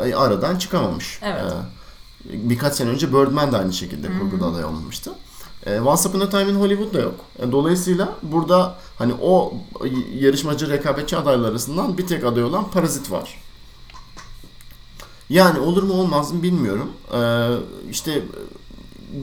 E, 0.05 0.15
aradan 0.15 0.57
çıkamamış. 0.57 1.19
Evet. 1.23 1.41
E, 1.41 1.78
birkaç 2.25 2.73
sene 2.73 2.89
önce 2.89 3.07
Birdman 3.13 3.51
de 3.51 3.57
aynı 3.57 3.73
şekilde 3.73 4.07
kurguda 4.19 4.45
aday 4.45 4.65
olmamıştı. 4.65 5.11
E, 5.65 5.79
Once 5.79 6.09
Upon 6.09 6.19
a 6.19 6.29
Time 6.29 6.51
in 6.51 6.55
Hollywood'da 6.55 6.99
yok. 6.99 7.15
E, 7.39 7.51
dolayısıyla 7.51 8.13
burada 8.23 8.75
hani 8.97 9.13
o 9.21 9.53
yarışmacı 10.19 10.69
rekabetçi 10.69 11.17
adaylar 11.17 11.49
arasından 11.49 11.97
bir 11.97 12.07
tek 12.07 12.23
aday 12.23 12.43
olan 12.43 12.71
Parazit 12.71 13.11
var. 13.11 13.41
Yani 15.29 15.59
olur 15.59 15.83
mu 15.83 15.93
olmaz 15.93 16.31
mı 16.31 16.43
bilmiyorum. 16.43 16.91
E, 17.13 17.19
işte 17.91 18.23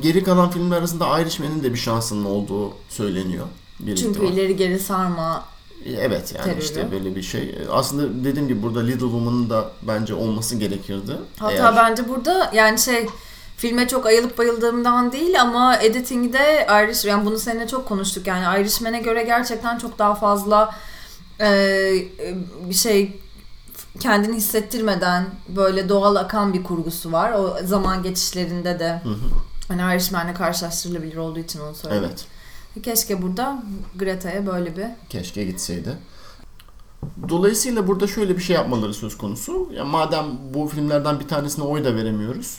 geri 0.02 0.24
kalan 0.24 0.50
filmler 0.50 0.76
arasında 0.78 1.20
Irishman'in 1.20 1.62
de 1.62 1.72
bir 1.72 1.78
şansının 1.78 2.24
olduğu 2.24 2.72
söyleniyor. 2.88 3.46
Bir 3.80 3.96
Çünkü 3.96 4.11
ihtimal. 4.11 4.32
ileri 4.32 4.56
geri 4.56 4.78
sarma 4.78 5.44
Evet 6.01 6.35
yani 6.37 6.44
Terörü. 6.44 6.62
işte 6.62 6.92
böyle 6.92 7.16
bir 7.16 7.22
şey. 7.22 7.59
Aslında 7.70 8.25
dediğim 8.25 8.49
gibi 8.49 8.62
burada 8.62 8.81
Little 8.81 9.01
Woman'ın 9.01 9.51
da 9.51 9.70
bence 9.83 10.14
olması 10.14 10.57
gerekirdi. 10.57 11.12
Hatta 11.38 11.53
Eğer- 11.53 11.77
bence 11.77 12.09
burada 12.09 12.51
yani 12.55 12.79
şey 12.79 13.07
filme 13.57 13.88
çok 13.88 14.07
ayılıp 14.07 14.38
bayıldığımdan 14.38 15.12
değil 15.12 15.40
ama 15.40 15.77
editing'de 15.77 16.66
Irish 16.70 17.05
yani 17.05 17.27
bunu 17.27 17.38
seninle 17.38 17.68
çok 17.68 17.88
konuştuk 17.88 18.27
yani 18.27 18.61
Irishman'e 18.61 19.01
göre 19.01 19.22
gerçekten 19.22 19.79
çok 19.79 19.99
daha 19.99 20.14
fazla 20.14 20.75
e, 21.40 21.49
bir 22.68 22.75
şey 22.75 23.20
kendini 24.01 24.37
hissettirmeden 24.37 25.27
böyle 25.49 25.88
doğal 25.88 26.16
akan 26.16 26.53
bir 26.55 26.62
kurgusu 26.62 27.12
var. 27.12 27.33
O 27.33 27.57
zaman 27.64 28.03
geçişlerinde 28.03 28.79
de 28.79 29.03
hani 29.68 29.94
Irishman'le 29.94 30.35
karşılaştırılabilir 30.35 31.16
olduğu 31.16 31.38
için 31.38 31.61
onu 31.61 31.75
söyledim. 31.75 32.05
Evet. 32.05 32.25
Keşke 32.83 33.23
burada 33.23 33.62
Greta'ya 33.99 34.47
böyle 34.47 34.77
bir 34.77 34.87
Keşke 35.09 35.45
gitseydi. 35.45 35.99
Dolayısıyla 37.29 37.87
burada 37.89 38.07
şöyle 38.07 38.37
bir 38.37 38.43
şey 38.43 38.57
yapmaları 38.57 38.95
söz 38.95 39.19
konusu. 39.19 39.69
Ya 39.75 39.85
madem 39.85 40.25
bu 40.55 40.69
filmlerden 40.69 41.21
bir 41.21 41.29
tanesine 41.29 41.65
oy 41.65 41.85
da 41.85 41.95
veremiyoruz. 41.95 42.59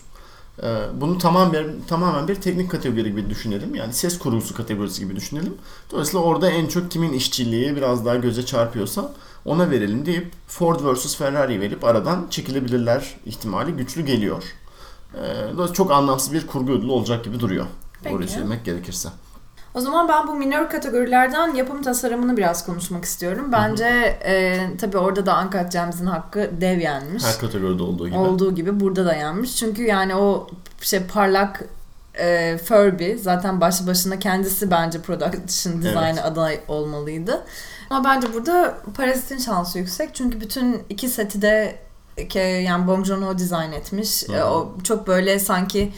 e, 0.63 0.79
Bunu 1.01 1.17
tamamen 1.17 1.65
tamamen 1.87 2.27
bir 2.27 2.35
teknik 2.35 2.71
kategori 2.71 3.03
gibi 3.03 3.29
düşünelim. 3.29 3.75
Yani 3.75 3.93
ses 3.93 4.19
kurgusu 4.19 4.55
kategorisi 4.55 5.01
gibi 5.03 5.15
düşünelim. 5.15 5.53
Dolayısıyla 5.91 6.19
orada 6.25 6.49
en 6.49 6.67
çok 6.67 6.91
kimin 6.91 7.13
işçiliği 7.13 7.75
biraz 7.75 8.05
daha 8.05 8.15
göze 8.15 8.45
çarpıyorsa 8.45 9.11
ona 9.45 9.69
verelim 9.71 10.05
deyip 10.05 10.31
Ford 10.47 10.79
vs 10.79 11.15
Ferrari 11.15 11.61
verip 11.61 11.83
aradan 11.83 12.27
çekilebilirler 12.29 13.15
ihtimali 13.25 13.71
güçlü 13.71 14.05
geliyor. 14.05 14.43
E, 15.13 15.17
Dolayısıyla 15.23 15.73
çok 15.73 15.91
anlamsız 15.91 16.33
bir 16.33 16.47
kurgu 16.47 16.71
ödülü 16.71 16.91
olacak 16.91 17.25
gibi 17.25 17.39
duruyor. 17.39 17.65
Doğruyu 18.05 18.19
Peki. 18.19 18.31
söylemek 18.33 18.65
gerekirse. 18.65 19.09
O 19.77 19.81
zaman 19.81 20.07
ben 20.07 20.27
bu 20.27 20.33
minor 20.33 20.69
kategorilerden 20.69 21.53
yapım 21.55 21.81
tasarımını 21.81 22.37
biraz 22.37 22.65
konuşmak 22.65 23.05
istiyorum. 23.05 23.49
Bence 23.51 23.85
e, 24.25 24.59
tabii 24.81 24.97
orada 24.97 25.25
da 25.25 25.41
Uncut 25.45 25.71
Gems'in 25.71 26.05
hakkı 26.05 26.51
dev 26.61 26.79
yenmiş. 26.79 27.23
Her 27.23 27.37
kategoride 27.39 27.83
olduğu 27.83 28.07
gibi. 28.07 28.17
Olduğu 28.17 28.55
gibi 28.55 28.79
burada 28.79 29.05
da 29.05 29.13
yenmiş. 29.13 29.55
Çünkü 29.55 29.83
yani 29.83 30.15
o 30.15 30.47
şey 30.81 30.99
parlak 31.03 31.63
e, 32.19 32.57
Furby 32.57 33.13
zaten 33.21 33.61
başlı 33.61 33.87
başına 33.87 34.19
kendisi 34.19 34.71
bence 34.71 35.01
production 35.01 35.81
design 35.81 35.97
Evet. 35.97 36.25
aday 36.25 36.59
olmalıydı. 36.67 37.45
Ama 37.89 38.03
bence 38.09 38.33
burada 38.33 38.77
Parazit'in 38.97 39.37
şansı 39.37 39.79
yüksek. 39.79 40.15
Çünkü 40.15 40.41
bütün 40.41 40.83
iki 40.89 41.09
seti 41.09 41.41
de 41.41 41.75
yani 42.63 42.87
Bong 42.87 43.05
Joon-ho 43.05 43.37
dizayn 43.37 43.71
etmiş. 43.71 44.23
Hı 44.27 44.33
E, 44.33 44.39
hı. 44.39 44.45
o 44.45 44.73
çok 44.83 45.07
böyle 45.07 45.39
sanki 45.39 45.93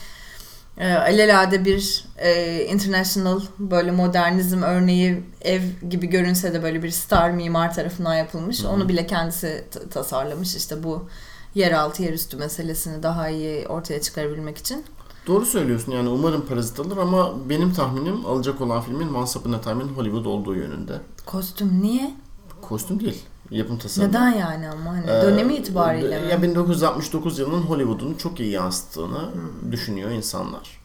e, 0.80 0.94
alelade 0.94 1.66
bir 1.66 2.06
e, 2.18 2.64
international 2.66 3.42
böyle 3.60 3.92
modernizm 3.92 4.62
örneği 4.62 5.24
ev 5.42 5.62
gibi 5.90 6.08
görünse 6.08 6.54
de 6.54 6.64
böyle 6.64 6.84
bir 6.84 6.90
star 6.90 7.32
mimar 7.32 7.74
tarafından 7.74 8.16
yapılmış. 8.16 8.64
Hı 8.64 8.68
hı. 8.68 8.72
Onu 8.72 8.90
bile 8.90 9.08
kendisi 9.08 9.66
tasarlamış. 9.92 10.56
İşte 10.56 10.84
bu 10.84 11.08
yeraltı 11.56 12.04
yerüstü 12.04 12.38
meselesini 12.38 13.04
daha 13.04 13.30
iyi 13.30 13.68
ortaya 13.68 14.02
çıkarabilmek 14.02 14.58
için. 14.58 14.86
Doğru 15.28 15.46
söylüyorsun 15.46 15.92
yani 15.92 16.10
umarım 16.10 16.46
Parazit 16.46 16.80
alır 16.80 16.98
ama 16.98 17.50
benim 17.50 17.74
tahminim 17.74 18.26
alacak 18.26 18.62
olan 18.62 18.82
filmin 18.82 19.14
Once 19.14 19.40
Upon 19.40 19.52
a 19.52 19.62
Time 19.62 19.84
in 19.84 19.88
Hollywood 19.88 20.26
olduğu 20.26 20.56
yönünde. 20.56 20.94
Kostüm 21.26 21.82
niye? 21.82 22.14
Kostüm 22.62 23.00
değil, 23.00 23.24
yapım 23.52 23.78
tasarımı. 23.78 24.10
Neden 24.10 24.30
yani 24.32 24.70
ama 24.70 24.92
hani 24.92 25.04
Ee, 25.12 25.22
dönemi 25.22 25.56
itibariyle 25.56 26.22
mi? 26.22 26.28
Ya 26.32 26.42
1969 26.42 27.40
yılının 27.40 27.62
Hollywood'unu 27.62 28.18
çok 28.18 28.40
iyi 28.40 28.52
yansıttığını 28.52 29.30
düşünüyor 29.72 30.12
insanlar. 30.12 30.80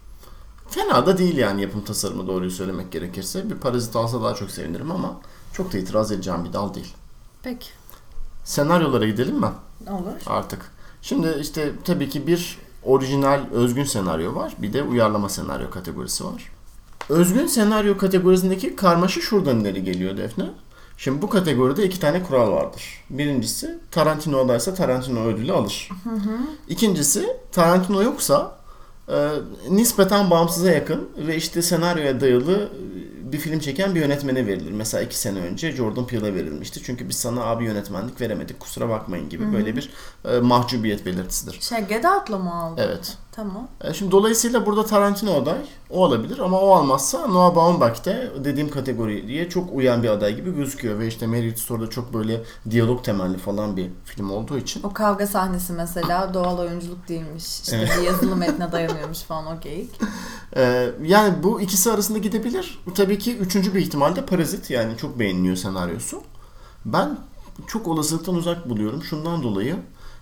Fena 0.69 1.07
da 1.07 1.19
değil 1.19 1.37
yani 1.37 1.63
yapım 1.63 1.85
tasarımı 1.85 2.27
doğruyu 2.27 2.51
söylemek 2.51 2.93
gerekirse. 2.93 3.51
Bir 3.51 3.55
Parazit 3.55 3.97
alsa 3.97 4.23
daha 4.23 4.35
çok 4.35 4.51
sevinirim 4.51 4.91
ama 4.91 5.21
çok 5.53 5.73
da 5.73 5.79
itiraz 5.79 6.13
edeceğim 6.13 6.45
bir 6.45 6.53
dal 6.53 6.75
değil. 6.75 6.95
Peki. 7.43 7.69
Senaryolara 8.45 9.07
gidelim 9.07 9.37
mi 9.41 9.47
Olur. 9.91 10.13
artık? 10.27 10.71
Şimdi 11.03 11.37
işte 11.41 11.73
tabii 11.85 12.09
ki 12.09 12.27
bir 12.27 12.59
orijinal 12.83 13.41
özgün 13.53 13.85
senaryo 13.85 14.35
var. 14.35 14.55
Bir 14.59 14.73
de 14.73 14.83
uyarlama 14.83 15.29
senaryo 15.29 15.71
kategorisi 15.71 16.25
var. 16.25 16.51
Özgün 17.09 17.47
senaryo 17.47 17.99
kategorisindeki 17.99 18.77
karmaşa 18.77 19.21
şuradan 19.21 19.61
ileri 19.61 19.85
geliyor 19.85 20.17
Defne. 20.17 20.45
Şimdi 20.97 21.23
bu 21.23 21.29
kategoride 21.31 21.85
iki 21.85 22.01
tane 22.01 22.23
kural 22.23 22.53
vardır. 22.53 23.05
Birincisi 23.11 23.79
Tarantino 23.91 24.39
adaysa 24.39 24.75
Tarantino 24.75 25.25
ödülü 25.25 25.53
alır. 25.53 25.89
İkincisi 26.69 27.37
Tarantino 27.53 28.03
yoksa 28.03 28.57
e, 29.09 29.31
nispeten 29.71 30.31
bağımsıza 30.31 30.71
yakın 30.71 31.09
ve 31.17 31.37
işte 31.37 31.63
senaryoya 31.63 32.21
dayalı 32.21 32.69
e, 33.29 33.33
bir 33.33 33.39
film 33.39 33.59
çeken 33.59 33.95
bir 33.95 34.01
yönetmene 34.01 34.47
verilir. 34.47 34.71
Mesela 34.73 35.03
iki 35.03 35.19
sene 35.19 35.39
önce 35.39 35.73
Jordan 35.73 36.07
Peele'e 36.07 36.35
verilmişti. 36.35 36.83
Çünkü 36.83 37.09
biz 37.09 37.17
sana 37.17 37.45
abi 37.45 37.65
yönetmenlik 37.65 38.21
veremedik 38.21 38.61
kusura 38.61 38.89
bakmayın 38.89 39.29
gibi 39.29 39.53
böyle 39.53 39.77
bir 39.77 39.91
e, 40.25 40.39
mahcubiyet 40.41 41.07
belirtisidir. 41.07 41.61
Şey 41.61 41.81
Get 41.81 42.05
Out'la 42.05 42.39
mı 42.39 42.55
aldı? 42.55 42.83
Evet. 42.87 43.19
Tamam. 43.37 43.69
E, 43.81 43.95
Şimdi 43.95 44.13
dolayısıyla 44.13 44.67
burada 44.67 44.87
Tarantino 44.87 45.35
aday 45.35 45.59
o 45.91 46.05
olabilir 46.05 46.39
ama 46.39 46.61
o 46.61 46.71
almazsa 46.75 47.27
Noah 47.27 47.57
Baumbach 47.57 48.05
de 48.05 48.31
dediğim 48.45 48.71
kategoriye 48.71 49.49
çok 49.49 49.73
uyan 49.73 50.03
bir 50.03 50.09
aday 50.09 50.37
gibi 50.37 50.55
gözüküyor 50.55 50.99
ve 50.99 51.07
işte 51.07 51.27
Marriage 51.27 51.57
Story'da 51.57 51.91
çok 51.91 52.15
böyle 52.15 52.43
diyalog 52.71 53.05
temelli 53.05 53.39
falan 53.39 53.77
bir 53.77 53.91
film 54.05 54.31
olduğu 54.31 54.59
için 54.59 54.83
O 54.83 54.93
kavga 54.93 55.27
sahnesi 55.27 55.73
mesela 55.73 56.35
doğal 56.35 56.59
oyunculuk 56.59 57.09
değilmiş. 57.09 57.61
İşte 57.61 57.77
Evet. 57.77 57.91
bir 57.99 58.03
yazılı 58.07 58.37
metne 58.47 58.73
dayanıyormuş 58.73 59.19
falan 59.19 59.47
o 59.57 59.61
geyik. 59.61 59.91
Ee, 60.57 60.91
yani 61.03 61.35
bu 61.43 61.61
ikisi 61.61 61.93
arasında 61.93 62.19
gidebilir. 62.19 62.79
Tabii 62.95 63.19
ki 63.19 63.37
üçüncü 63.37 63.75
bir 63.75 63.81
ihtimal 63.81 64.17
de 64.17 64.27
Parazit 64.27 64.71
yani 64.71 64.97
çok 64.97 65.19
beğeniliyor 65.19 65.57
senaryosu. 65.57 66.23
Ben 66.85 67.19
çok 67.67 67.89
olasılıktan 67.89 68.35
uzak 68.35 68.69
buluyorum. 68.69 69.03
Şundan 69.03 69.43
dolayı 69.43 69.77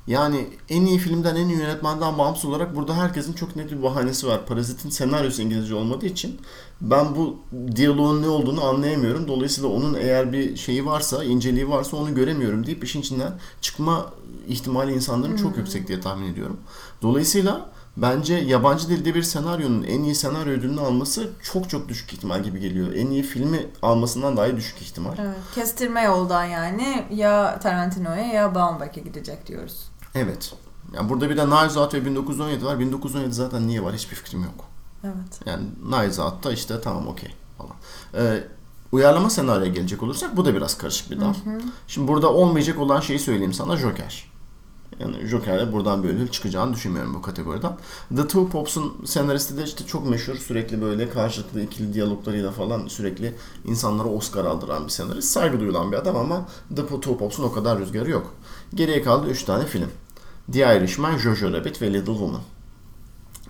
yani 0.06 0.46
en 0.68 0.86
iyi 0.86 0.98
filmden 0.98 1.36
en 1.36 1.48
iyi 1.48 1.58
yönetmenden 1.58 2.18
bağımsız 2.18 2.44
olarak 2.44 2.76
burada 2.76 2.96
herkesin 2.96 3.32
çok 3.32 3.56
net 3.56 3.72
bir 3.72 3.82
bahanesi 3.82 4.26
var. 4.26 4.46
Parazit'in 4.46 4.90
senaryosu 4.90 5.42
İngilizce 5.42 5.74
olmadığı 5.74 6.06
için 6.06 6.40
ben 6.80 7.16
bu 7.16 7.36
diyaloğun 7.76 8.22
ne 8.22 8.28
olduğunu 8.28 8.64
anlayamıyorum. 8.64 9.28
Dolayısıyla 9.28 9.70
onun 9.70 9.94
eğer 9.94 10.32
bir 10.32 10.56
şeyi 10.56 10.86
varsa, 10.86 11.24
inceliği 11.24 11.68
varsa 11.68 11.96
onu 11.96 12.14
göremiyorum 12.14 12.66
deyip 12.66 12.84
işin 12.84 13.00
içinden 13.00 13.32
çıkma 13.60 14.06
ihtimali 14.48 14.94
insanların 14.94 15.36
çok 15.36 15.56
yüksek 15.56 15.88
diye 15.88 16.00
tahmin 16.00 16.32
ediyorum. 16.32 16.60
Dolayısıyla 17.02 17.70
bence 17.96 18.34
yabancı 18.34 18.88
dilde 18.88 19.14
bir 19.14 19.22
senaryonun 19.22 19.82
en 19.82 20.02
iyi 20.02 20.14
senaryo 20.14 20.52
ödülünü 20.52 20.80
alması 20.80 21.30
çok 21.42 21.70
çok 21.70 21.88
düşük 21.88 22.12
ihtimal 22.12 22.42
gibi 22.42 22.60
geliyor. 22.60 22.92
En 22.94 23.06
iyi 23.06 23.22
filmi 23.22 23.66
almasından 23.82 24.36
daha 24.36 24.56
düşük 24.56 24.82
ihtimal. 24.82 25.12
Evet. 25.18 25.36
Kestirme 25.54 26.02
yoldan 26.02 26.44
yani 26.44 27.04
ya 27.10 27.58
Tarantino'ya 27.58 28.26
ya 28.26 28.54
Baumbach'e 28.54 29.00
gidecek 29.00 29.46
diyoruz. 29.46 29.91
Evet. 30.14 30.54
Yani 30.94 31.08
burada 31.08 31.30
bir 31.30 31.36
de 31.36 31.42
Out 31.78 31.94
ve 31.94 32.04
1917 32.04 32.64
var. 32.64 32.78
1917 32.78 33.32
zaten 33.32 33.66
niye 33.66 33.84
var 33.84 33.94
hiçbir 33.94 34.16
fikrim 34.16 34.42
yok. 34.42 34.64
Evet. 35.04 35.40
Yani 35.46 35.66
Knives 35.90 36.18
Out'ta 36.18 36.52
işte 36.52 36.80
tamam 36.80 37.08
okey 37.08 37.30
falan. 37.58 37.72
Ee, 38.14 38.44
uyarlama 38.92 39.30
senaryoya 39.30 39.72
gelecek 39.72 40.02
olursak 40.02 40.36
bu 40.36 40.44
da 40.44 40.54
biraz 40.54 40.78
karışık 40.78 41.10
bir 41.10 41.20
dal. 41.20 41.34
Şimdi 41.86 42.08
burada 42.08 42.32
olmayacak 42.32 42.78
olan 42.78 43.00
şeyi 43.00 43.18
söyleyeyim 43.18 43.52
sana 43.52 43.76
Joker. 43.76 44.32
Yani 45.00 45.26
Joker'e 45.26 45.72
buradan 45.72 46.02
bir 46.02 46.08
ödül 46.08 46.28
çıkacağını 46.28 46.74
düşünmüyorum 46.74 47.14
bu 47.14 47.22
kategoriden. 47.22 47.72
The 48.16 48.22
Two 48.22 48.48
Pops'un 48.48 49.04
senaristi 49.04 49.56
de 49.56 49.64
işte 49.64 49.86
çok 49.86 50.10
meşhur 50.10 50.34
sürekli 50.34 50.82
böyle 50.82 51.10
karşılıklı 51.10 51.62
ikili 51.62 51.94
diyaloglarıyla 51.94 52.50
falan 52.50 52.86
sürekli 52.88 53.34
insanlara 53.64 54.08
Oscar 54.08 54.44
aldıran 54.44 54.84
bir 54.84 54.90
senarist. 54.90 55.28
Saygı 55.28 55.60
duyulan 55.60 55.92
bir 55.92 55.96
adam 55.96 56.16
ama 56.16 56.48
The 56.76 56.86
Two 56.86 57.16
Pops'un 57.16 57.44
o 57.44 57.52
kadar 57.52 57.78
rüzgarı 57.78 58.10
yok. 58.10 58.34
Geriye 58.74 59.02
kaldı 59.02 59.26
3 59.26 59.42
tane 59.42 59.66
film. 59.66 59.88
The 60.52 60.76
Irishman, 60.76 61.18
Jojo 61.18 61.52
Rabbit 61.52 61.82
ve 61.82 61.92
Little 61.92 62.12
Woman. 62.12 62.40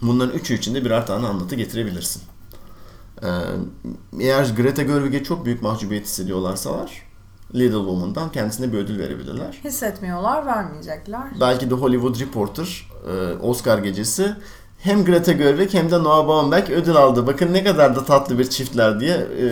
Bunların 0.02 0.34
üçü 0.38 0.54
için 0.54 0.74
de 0.74 0.84
birer 0.84 1.06
tane 1.06 1.26
anlatı 1.26 1.54
getirebilirsin. 1.54 2.22
Ee, 3.22 3.28
eğer 4.20 4.50
Greta 4.56 4.82
Gerwig'e 4.82 5.24
çok 5.24 5.44
büyük 5.44 5.62
mahcubiyet 5.62 6.04
hissediyorlarsalar 6.06 7.02
Little 7.54 7.78
Woman'dan 7.78 8.32
kendisine 8.32 8.72
bir 8.72 8.78
ödül 8.78 8.98
verebilirler. 8.98 9.60
Hissetmiyorlar, 9.64 10.46
vermeyecekler. 10.46 11.22
Belki 11.40 11.70
de 11.70 11.74
Hollywood 11.74 12.20
Reporter 12.20 12.88
e, 13.08 13.32
Oscar 13.32 13.78
gecesi 13.78 14.36
hem 14.78 15.04
Greta 15.04 15.32
Gerwig 15.32 15.74
hem 15.74 15.90
de 15.90 16.02
Noah 16.02 16.28
Baumbach 16.28 16.70
ödül 16.70 16.96
aldı. 16.96 17.26
Bakın 17.26 17.52
ne 17.52 17.64
kadar 17.64 17.96
da 17.96 18.04
tatlı 18.04 18.38
bir 18.38 18.50
çiftler 18.50 19.00
diye 19.00 19.14
e, 19.14 19.44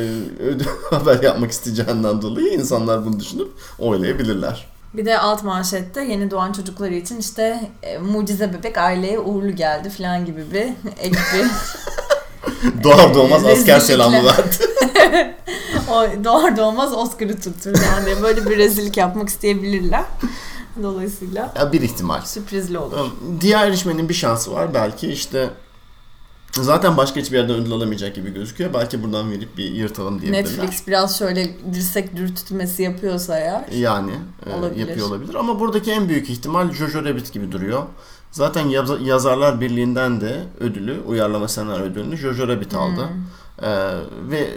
ödül 0.42 0.66
haber 0.90 1.22
yapmak 1.22 1.50
isteyeceğinden 1.50 2.22
dolayı 2.22 2.48
insanlar 2.48 3.06
bunu 3.06 3.20
düşünüp 3.20 3.48
oylayabilirler. 3.78 4.69
Bir 4.94 5.04
de 5.06 5.18
alt 5.18 5.42
manşette 5.44 6.04
yeni 6.04 6.30
doğan 6.30 6.52
çocukları 6.52 6.94
için 6.94 7.18
işte 7.18 7.70
e, 7.82 7.98
mucize 7.98 8.52
bebek 8.52 8.78
aileye 8.78 9.18
uğurlu 9.18 9.56
geldi 9.56 9.90
falan 9.90 10.24
gibi 10.24 10.44
bir 10.52 10.62
ek 11.00 11.16
bir 11.34 11.46
Doğar 12.84 13.14
doğmaz 13.14 13.44
asker 13.44 13.56
Rezillikle. 13.56 13.80
selamı 13.80 14.24
verdi. 14.24 14.56
o 15.90 16.24
doğar 16.24 16.56
doğmaz 16.56 16.92
Oscar'ı 16.92 17.40
tuttur 17.40 17.76
yani 17.86 18.22
böyle 18.22 18.50
bir 18.50 18.56
rezillik 18.56 18.96
yapmak 18.96 19.28
isteyebilirler. 19.28 20.04
Dolayısıyla 20.82 21.52
Ya 21.56 21.72
bir 21.72 21.80
ihtimal. 21.82 22.20
sürprizli 22.24 22.78
olur. 22.78 22.98
Diğer 23.40 23.66
erişmenin 23.66 24.08
bir 24.08 24.14
şansı 24.14 24.52
var. 24.52 24.74
Belki 24.74 25.12
işte 25.12 25.50
zaten 26.52 26.96
başka 26.96 27.20
hiçbir 27.20 27.36
yerden 27.36 27.56
ödül 27.56 27.72
alamayacak 27.72 28.14
gibi 28.14 28.34
gözüküyor. 28.34 28.74
Belki 28.74 29.02
buradan 29.02 29.30
verip 29.30 29.56
bir 29.56 29.64
yırtalım 29.70 30.20
diyebilirler. 30.20 30.62
Netflix 30.62 30.86
biraz 30.86 31.18
şöyle 31.18 31.50
dirsek 31.74 32.16
dürtmesi 32.16 32.82
yapıyorsa 32.82 33.38
eğer. 33.38 33.64
Yani 33.72 34.12
e, 34.46 34.54
Olabilir. 34.54 34.88
yapıyor 34.88 35.06
olabilir. 35.06 35.34
Ama 35.34 35.60
buradaki 35.60 35.90
en 35.92 36.08
büyük 36.08 36.30
ihtimal 36.30 36.72
Jojo 36.72 37.04
Rabbit 37.04 37.32
gibi 37.32 37.52
duruyor. 37.52 37.82
Zaten 38.32 38.68
Yaz- 38.68 39.02
Yazarlar 39.02 39.60
Birliği'nden 39.60 40.20
de 40.20 40.44
ödülü, 40.60 41.00
uyarlama 41.06 41.48
senaryo 41.48 41.84
ödülünü 41.84 42.16
Jojo 42.16 42.48
Rabbit 42.48 42.74
aldı. 42.74 43.08
Hmm. 43.08 43.20
Ee, 43.62 43.94
ve 44.30 44.50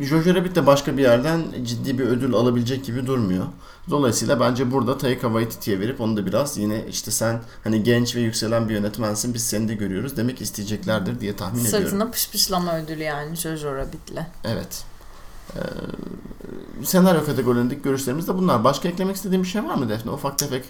Jojo 0.00 0.34
Rabbit 0.34 0.56
de 0.56 0.66
başka 0.66 0.96
bir 0.96 1.02
yerden 1.02 1.42
ciddi 1.64 1.98
bir 1.98 2.04
ödül 2.04 2.34
alabilecek 2.34 2.84
gibi 2.84 3.06
durmuyor. 3.06 3.44
Dolayısıyla 3.90 4.40
bence 4.40 4.70
burada 4.70 4.98
Taika 4.98 5.26
Waititi'ye 5.26 5.80
verip 5.80 6.00
onu 6.00 6.16
da 6.16 6.26
biraz 6.26 6.58
yine 6.58 6.84
işte 6.88 7.10
sen 7.10 7.40
hani 7.64 7.82
genç 7.82 8.16
ve 8.16 8.20
yükselen 8.20 8.68
bir 8.68 8.74
yönetmensin 8.74 9.34
biz 9.34 9.46
seni 9.46 9.68
de 9.68 9.74
görüyoruz 9.74 10.16
demek 10.16 10.40
isteyeceklerdir 10.40 11.20
diye 11.20 11.36
tahmin 11.36 11.64
ediyorum. 11.64 11.84
Sırtına 11.84 12.10
pışpışlama 12.10 12.78
ödülü 12.78 13.02
yani 13.02 13.36
Jojo 13.36 13.74
Rabbit'le. 13.76 14.20
Evet. 14.44 14.84
Ee, 15.56 15.60
senaryo 16.84 17.24
kategorilerindeki 17.24 17.82
görüşlerimiz 17.82 18.28
de 18.28 18.34
bunlar. 18.34 18.64
Başka 18.64 18.88
eklemek 18.88 19.16
istediğim 19.16 19.42
bir 19.42 19.48
şey 19.48 19.64
var 19.64 19.74
mı 19.74 19.88
Defne? 19.88 20.10
Ufak 20.10 20.38
tefek 20.38 20.64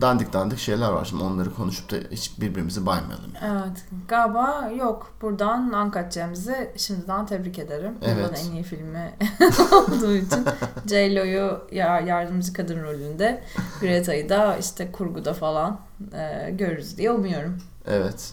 dandik 0.00 0.32
dandik 0.32 0.58
şeyler 0.58 0.88
var. 0.88 1.04
Şimdi 1.04 1.22
onları 1.22 1.54
konuşup 1.54 1.90
da 1.90 1.96
hiç 2.10 2.40
birbirimizi 2.40 2.86
baymayalım. 2.86 3.32
yani. 3.42 3.62
Evet 3.66 3.84
galiba 4.08 4.70
yok. 4.78 5.12
Buradan 5.22 5.72
Ankat 5.72 6.12
Cems'i 6.12 6.70
şimdiden 6.76 7.26
tebrik 7.26 7.58
ederim. 7.58 7.92
Evet. 8.02 8.44
en 8.48 8.52
iyi 8.52 8.62
filmi 8.62 9.12
olduğu 9.72 10.14
için. 10.14 10.44
J-Lo'yu 10.88 11.60
ya- 11.72 12.00
yardımcı 12.00 12.52
kadın 12.52 12.82
rolünde. 12.82 13.42
Greta'yı 13.80 14.28
da 14.28 14.56
işte 14.56 14.92
kurguda 14.92 15.34
falan 15.34 15.80
e, 16.14 16.50
görürüz 16.50 16.96
diye 16.98 17.10
umuyorum. 17.10 17.58
Evet. 17.86 18.32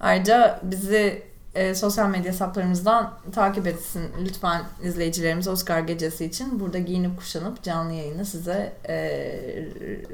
Ayrıca 0.00 0.60
bizi 0.62 1.22
e, 1.54 1.74
sosyal 1.74 2.08
medya 2.10 2.32
hesaplarımızdan 2.32 3.12
takip 3.34 3.66
etsin 3.66 4.02
lütfen 4.24 4.62
izleyicilerimiz 4.84 5.48
Oscar 5.48 5.80
gecesi 5.80 6.24
için. 6.24 6.60
Burada 6.60 6.78
giyinip 6.78 7.18
kuşanıp 7.18 7.62
canlı 7.62 7.92
yayını 7.92 8.24
size 8.26 8.72
e, 8.88 8.94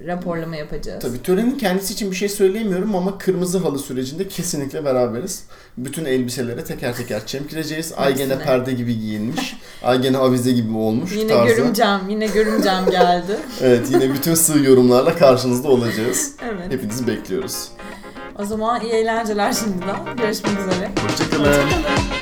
raporlama 0.07 0.57
yapacağız. 0.57 1.03
Tabii 1.03 1.23
törenin 1.23 1.59
kendisi 1.59 1.93
için 1.93 2.11
bir 2.11 2.17
şey 2.17 2.29
söyleyemiyorum 2.29 2.95
ama 2.97 3.19
kırmızı 3.19 3.59
halı 3.59 3.79
sürecinde 3.79 4.29
kesinlikle 4.29 4.85
beraberiz. 4.85 5.45
Bütün 5.77 6.05
elbiselere 6.05 6.65
teker 6.65 6.97
teker 6.97 7.27
çemkireceğiz. 7.27 7.93
Ay 7.97 8.15
gene 8.17 8.33
Hepsine. 8.33 8.45
perde 8.45 8.73
gibi 8.73 8.99
giyinmiş. 9.01 9.57
Ay 9.83 10.03
gene 10.03 10.19
avize 10.19 10.53
gibi 10.53 10.77
olmuş 10.77 11.17
Yine 11.17 11.33
tarzı. 11.33 11.55
görümcem, 11.55 12.01
yine 12.09 12.27
görümcem 12.27 12.91
geldi. 12.91 13.37
Evet 13.63 13.87
yine 13.91 14.15
bütün 14.15 14.35
sığ 14.35 14.59
yorumlarla 14.59 15.17
karşınızda 15.17 15.69
olacağız. 15.69 16.33
Evet. 16.45 16.73
Hepinizi 16.73 17.07
bekliyoruz. 17.07 17.69
O 18.39 18.45
zaman 18.45 18.81
iyi 18.81 18.93
eğlenceler 18.93 19.53
şimdiden. 19.53 20.17
Görüşmek 20.17 20.53
üzere. 20.53 20.91
Hoşçakalın. 21.03 21.45
Hoşçakalın. 21.45 22.18